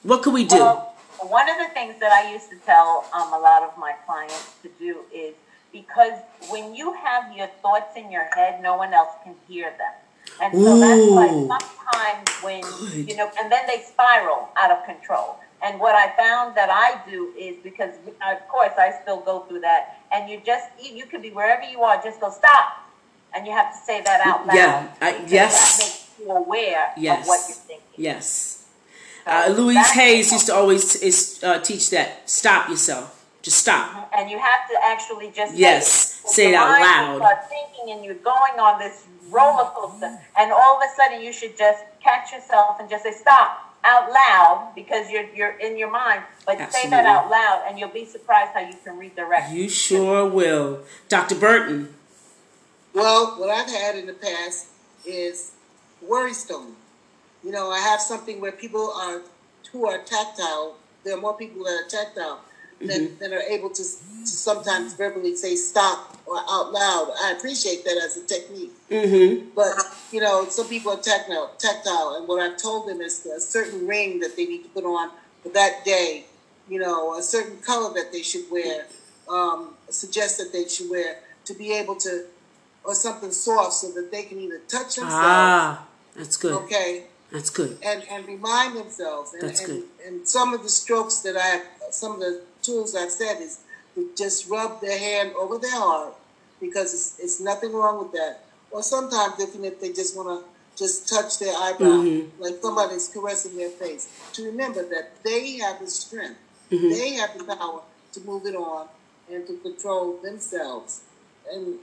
What 0.02 0.22
can 0.22 0.32
we 0.32 0.44
do? 0.44 0.56
Well, 0.56 0.94
one 1.20 1.48
of 1.48 1.56
the 1.58 1.72
things 1.72 1.94
that 2.00 2.12
I 2.12 2.32
used 2.32 2.50
to 2.50 2.56
tell 2.56 3.06
um, 3.14 3.32
a 3.32 3.38
lot 3.38 3.62
of 3.62 3.78
my 3.78 3.92
clients 4.06 4.54
to 4.62 4.70
do 4.78 5.00
is 5.14 5.34
because 5.72 6.18
when 6.48 6.74
you 6.74 6.92
have 6.92 7.34
your 7.36 7.46
thoughts 7.62 7.96
in 7.96 8.10
your 8.10 8.28
head, 8.34 8.62
no 8.62 8.76
one 8.76 8.92
else 8.92 9.10
can 9.24 9.34
hear 9.48 9.70
them. 9.70 9.92
And 10.40 10.52
so 10.54 10.78
that's 10.78 11.10
why 11.10 11.28
sometimes 11.28 12.30
when, 12.42 12.62
Good. 12.62 13.08
you 13.10 13.16
know, 13.16 13.30
and 13.40 13.50
then 13.52 13.66
they 13.66 13.82
spiral 13.82 14.48
out 14.56 14.70
of 14.70 14.84
control. 14.84 15.38
And 15.62 15.78
what 15.78 15.94
I 15.94 16.08
found 16.16 16.56
that 16.56 16.70
I 16.70 17.08
do 17.08 17.32
is 17.38 17.56
because, 17.62 17.92
of 18.26 18.48
course, 18.48 18.72
I 18.78 18.92
still 19.02 19.20
go 19.20 19.40
through 19.40 19.60
that. 19.60 19.98
And 20.12 20.28
you 20.28 20.40
just, 20.44 20.66
you 20.80 20.96
you 20.96 21.06
could 21.06 21.22
be 21.22 21.30
wherever 21.30 21.62
you 21.62 21.82
are, 21.82 22.02
just 22.02 22.20
go 22.20 22.30
stop. 22.30 22.82
And 23.34 23.46
you 23.46 23.52
have 23.52 23.70
to 23.72 23.78
say 23.78 24.02
that 24.02 24.20
out 24.26 24.46
loud. 24.46 24.56
Yeah, 24.56 24.88
I- 25.00 25.24
yes. 25.28 25.78
That 25.78 25.84
makes 25.84 26.18
you 26.18 26.30
aware 26.36 26.92
Yes. 26.96 27.20
of 27.22 27.26
what 27.28 27.40
you're 27.48 27.56
thinking. 27.56 27.86
Yes. 27.96 28.64
So 29.24 29.30
Uh, 29.30 29.48
Louise 29.56 29.90
Hayes 29.92 30.32
used 30.32 30.46
to 30.46 30.54
always 30.54 30.96
is, 30.96 31.38
uh, 31.44 31.60
teach 31.60 31.90
that. 31.90 32.28
Stop 32.28 32.68
yourself. 32.68 33.24
Just 33.42 33.58
stop. 33.58 34.10
And 34.16 34.28
you 34.28 34.38
have 34.38 34.68
to 34.68 34.76
actually 34.84 35.30
just 35.30 35.54
Yes, 35.54 36.11
say, 36.26 36.44
say 36.44 36.48
it 36.50 36.54
out 36.54 36.70
mind 36.70 36.82
loud. 36.82 37.16
Start 37.18 37.48
thinking, 37.48 37.94
and 37.94 38.04
you're 38.04 38.14
going 38.14 38.58
on 38.58 38.78
this 38.78 39.06
roller 39.30 39.70
coaster, 39.74 40.18
and 40.38 40.52
all 40.52 40.76
of 40.76 40.82
a 40.82 40.96
sudden 40.96 41.20
you 41.20 41.32
should 41.32 41.56
just 41.56 41.84
catch 42.02 42.32
yourself 42.32 42.78
and 42.80 42.88
just 42.88 43.04
say 43.04 43.12
stop 43.12 43.74
out 43.84 44.10
loud 44.10 44.72
because 44.74 45.10
you're 45.10 45.28
you're 45.34 45.58
in 45.58 45.76
your 45.76 45.90
mind. 45.90 46.22
But 46.46 46.72
say 46.72 46.88
that 46.90 47.06
out 47.06 47.30
loud, 47.30 47.64
and 47.68 47.78
you'll 47.78 47.88
be 47.88 48.04
surprised 48.04 48.50
how 48.54 48.60
you 48.60 48.74
can 48.84 48.98
redirect. 48.98 49.52
You 49.52 49.68
sure 49.68 50.26
will. 50.26 50.80
Dr. 51.08 51.34
Burton. 51.34 51.94
Well, 52.94 53.38
what 53.38 53.48
I've 53.48 53.70
had 53.70 53.96
in 53.96 54.06
the 54.06 54.12
past 54.12 54.68
is 55.06 55.52
worry 56.00 56.34
stone. 56.34 56.74
You 57.42 57.50
know, 57.50 57.70
I 57.70 57.78
have 57.78 58.00
something 58.00 58.40
where 58.40 58.52
people 58.52 58.92
are 58.92 59.22
who 59.72 59.86
are 59.88 59.98
tactile. 59.98 60.76
There 61.04 61.16
are 61.16 61.20
more 61.20 61.36
people 61.36 61.64
that 61.64 61.84
are 61.84 61.88
tactile 61.88 62.40
that, 62.86 63.18
that 63.20 63.32
are 63.32 63.42
able 63.42 63.70
to, 63.70 63.82
to 63.82 64.26
sometimes 64.26 64.94
verbally 64.94 65.34
say 65.36 65.56
stop 65.56 66.16
or 66.26 66.38
out 66.38 66.72
loud. 66.72 67.12
I 67.22 67.32
appreciate 67.36 67.84
that 67.84 67.96
as 68.04 68.16
a 68.16 68.24
technique. 68.26 68.72
Mm-hmm. 68.90 69.50
But 69.54 69.74
you 70.12 70.20
know, 70.20 70.46
some 70.48 70.68
people 70.68 70.92
are 70.92 71.00
tactile, 71.00 71.52
tactile, 71.58 72.16
and 72.18 72.28
what 72.28 72.40
I've 72.40 72.56
told 72.56 72.88
them 72.88 73.00
is 73.00 73.24
a 73.26 73.40
certain 73.40 73.86
ring 73.86 74.20
that 74.20 74.36
they 74.36 74.46
need 74.46 74.62
to 74.64 74.68
put 74.70 74.84
on 74.84 75.10
for 75.42 75.48
that 75.50 75.84
day. 75.84 76.24
You 76.68 76.78
know, 76.78 77.18
a 77.18 77.22
certain 77.22 77.58
color 77.58 77.92
that 77.94 78.12
they 78.12 78.22
should 78.22 78.44
wear. 78.50 78.86
Um, 79.28 79.74
suggest 79.88 80.38
that 80.38 80.52
they 80.52 80.66
should 80.68 80.90
wear 80.90 81.18
to 81.44 81.54
be 81.54 81.72
able 81.72 81.94
to, 81.96 82.26
or 82.84 82.94
something 82.94 83.30
soft 83.30 83.74
so 83.74 83.90
that 83.92 84.10
they 84.10 84.24
can 84.24 84.38
either 84.40 84.58
touch 84.68 84.96
themselves, 84.96 85.14
Ah, 85.14 85.86
that's 86.16 86.36
good. 86.36 86.52
okay, 86.64 87.04
That's 87.30 87.48
good. 87.48 87.78
and 87.84 88.02
and 88.10 88.26
remind 88.26 88.76
themselves. 88.76 89.32
And, 89.32 89.42
That's 89.42 89.60
and, 89.60 89.68
good. 89.68 89.84
and 90.06 90.28
some 90.28 90.52
of 90.54 90.62
the 90.62 90.68
strokes 90.68 91.20
that 91.20 91.36
I, 91.36 91.40
have, 91.40 91.62
some 91.90 92.12
of 92.12 92.20
the 92.20 92.42
tools 92.62 92.94
I've 92.94 93.10
said 93.10 93.40
is 93.40 93.58
to 93.94 94.08
just 94.16 94.48
rub 94.48 94.80
their 94.80 94.98
hand 94.98 95.32
over 95.36 95.58
their 95.58 95.70
heart 95.78 96.14
because 96.60 96.94
it's, 96.94 97.18
it's 97.20 97.40
nothing 97.40 97.72
wrong 97.72 97.98
with 98.02 98.12
that. 98.12 98.44
Or 98.70 98.82
sometimes 98.82 99.34
even 99.40 99.64
if 99.64 99.80
they 99.80 99.92
just 99.92 100.16
want 100.16 100.28
to 100.28 100.48
just 100.82 101.08
touch 101.08 101.38
their 101.38 101.54
eyebrow, 101.54 101.98
Mhm. 102.02 102.30
like 102.38 102.54
somebody's 102.62 103.08
caressing 103.08 103.56
their 103.56 103.68
face, 103.70 104.08
to 104.32 104.44
remember 104.44 104.82
that 104.88 105.22
they 105.22 105.58
have 105.58 105.80
the 105.80 105.86
strength, 105.90 106.38
Mhm. 106.70 106.90
they 106.90 107.10
have 107.10 107.36
the 107.36 107.44
power 107.44 107.82
to 108.14 108.20
move 108.20 108.46
it 108.46 108.56
on 108.56 108.88
and 109.30 109.46
to 109.46 109.54
control 109.58 110.18
themselves. 110.22 111.00
And 111.52 111.78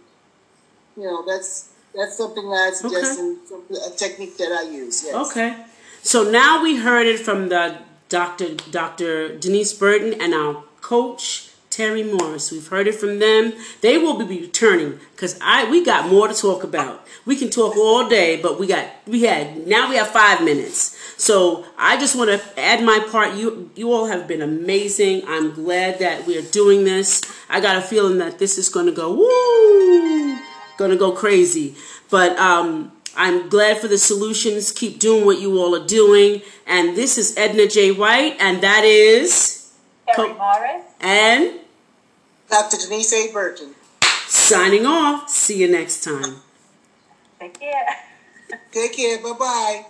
you 0.97 1.03
know 1.03 1.23
that's 1.25 1.69
that's 1.95 2.17
something 2.17 2.49
that 2.49 2.69
I 2.69 2.71
suggest 2.71 3.11
Okay. 3.13 3.19
and 3.21 3.37
some- 3.47 3.63
a 3.93 3.95
technique 3.95 4.37
that 4.37 4.51
I 4.51 4.61
use. 4.63 5.03
Yes. 5.03 5.15
Okay. 5.27 5.65
So 6.03 6.23
now 6.23 6.61
we 6.63 6.77
heard 6.77 7.07
it 7.07 7.19
from 7.19 7.49
the 7.49 7.77
Dr. 8.09 8.55
Dr. 8.71 9.37
Denise 9.37 9.73
Burton 9.73 10.13
and 10.21 10.33
our 10.33 10.63
coach 10.81 11.49
Terry 11.69 12.03
Morris. 12.03 12.51
We've 12.51 12.67
heard 12.67 12.87
it 12.87 12.95
from 12.95 13.19
them. 13.19 13.53
They 13.81 13.97
will 13.97 14.17
be 14.25 14.41
returning 14.41 14.99
because 15.15 15.39
I 15.41 15.69
we 15.69 15.83
got 15.83 16.09
more 16.09 16.27
to 16.27 16.33
talk 16.33 16.63
about. 16.63 17.05
We 17.25 17.35
can 17.35 17.49
talk 17.49 17.77
all 17.77 18.09
day, 18.09 18.41
but 18.41 18.59
we 18.59 18.67
got 18.67 18.87
we 19.05 19.21
had 19.21 19.67
now 19.67 19.89
we 19.89 19.95
have 19.95 20.07
five 20.07 20.43
minutes. 20.43 20.97
So 21.17 21.65
I 21.77 21.97
just 21.97 22.15
want 22.15 22.31
to 22.31 22.59
add 22.59 22.83
my 22.83 22.99
part. 23.11 23.35
You 23.35 23.69
you 23.75 23.93
all 23.93 24.07
have 24.07 24.27
been 24.27 24.41
amazing. 24.41 25.23
I'm 25.27 25.53
glad 25.53 25.99
that 25.99 26.25
we 26.25 26.37
are 26.37 26.49
doing 26.51 26.85
this. 26.85 27.21
I 27.49 27.61
got 27.61 27.77
a 27.77 27.81
feeling 27.81 28.17
that 28.17 28.39
this 28.39 28.57
is 28.57 28.67
going 28.67 28.87
to 28.87 28.91
go 28.91 29.13
woo, 29.13 30.39
going 30.77 30.91
to 30.91 30.97
go 30.97 31.11
crazy. 31.11 31.75
But 32.09 32.37
um, 32.37 32.91
I'm 33.15 33.47
glad 33.47 33.77
for 33.77 33.87
the 33.87 33.97
solutions. 33.97 34.71
Keep 34.71 34.99
doing 34.99 35.25
what 35.25 35.39
you 35.39 35.59
all 35.59 35.75
are 35.75 35.85
doing. 35.85 36.41
And 36.65 36.95
this 36.97 37.17
is 37.17 37.37
Edna 37.37 37.67
J. 37.67 37.91
White, 37.91 38.37
and 38.39 38.61
that 38.61 38.83
is 38.83 39.58
Terry 40.15 40.29
Co- 40.29 40.33
Morris. 40.37 40.83
and 40.99 41.59
Dr. 42.49 42.77
Denise 42.77 43.13
A. 43.13 43.31
Burton. 43.31 43.75
signing 44.27 44.85
off. 44.85 45.29
See 45.29 45.57
you 45.57 45.67
next 45.69 46.03
time. 46.03 46.37
Take 47.39 47.59
care. 47.59 47.87
Take 48.71 48.95
care. 48.95 49.17
Bye 49.21 49.33
bye. 49.37 49.85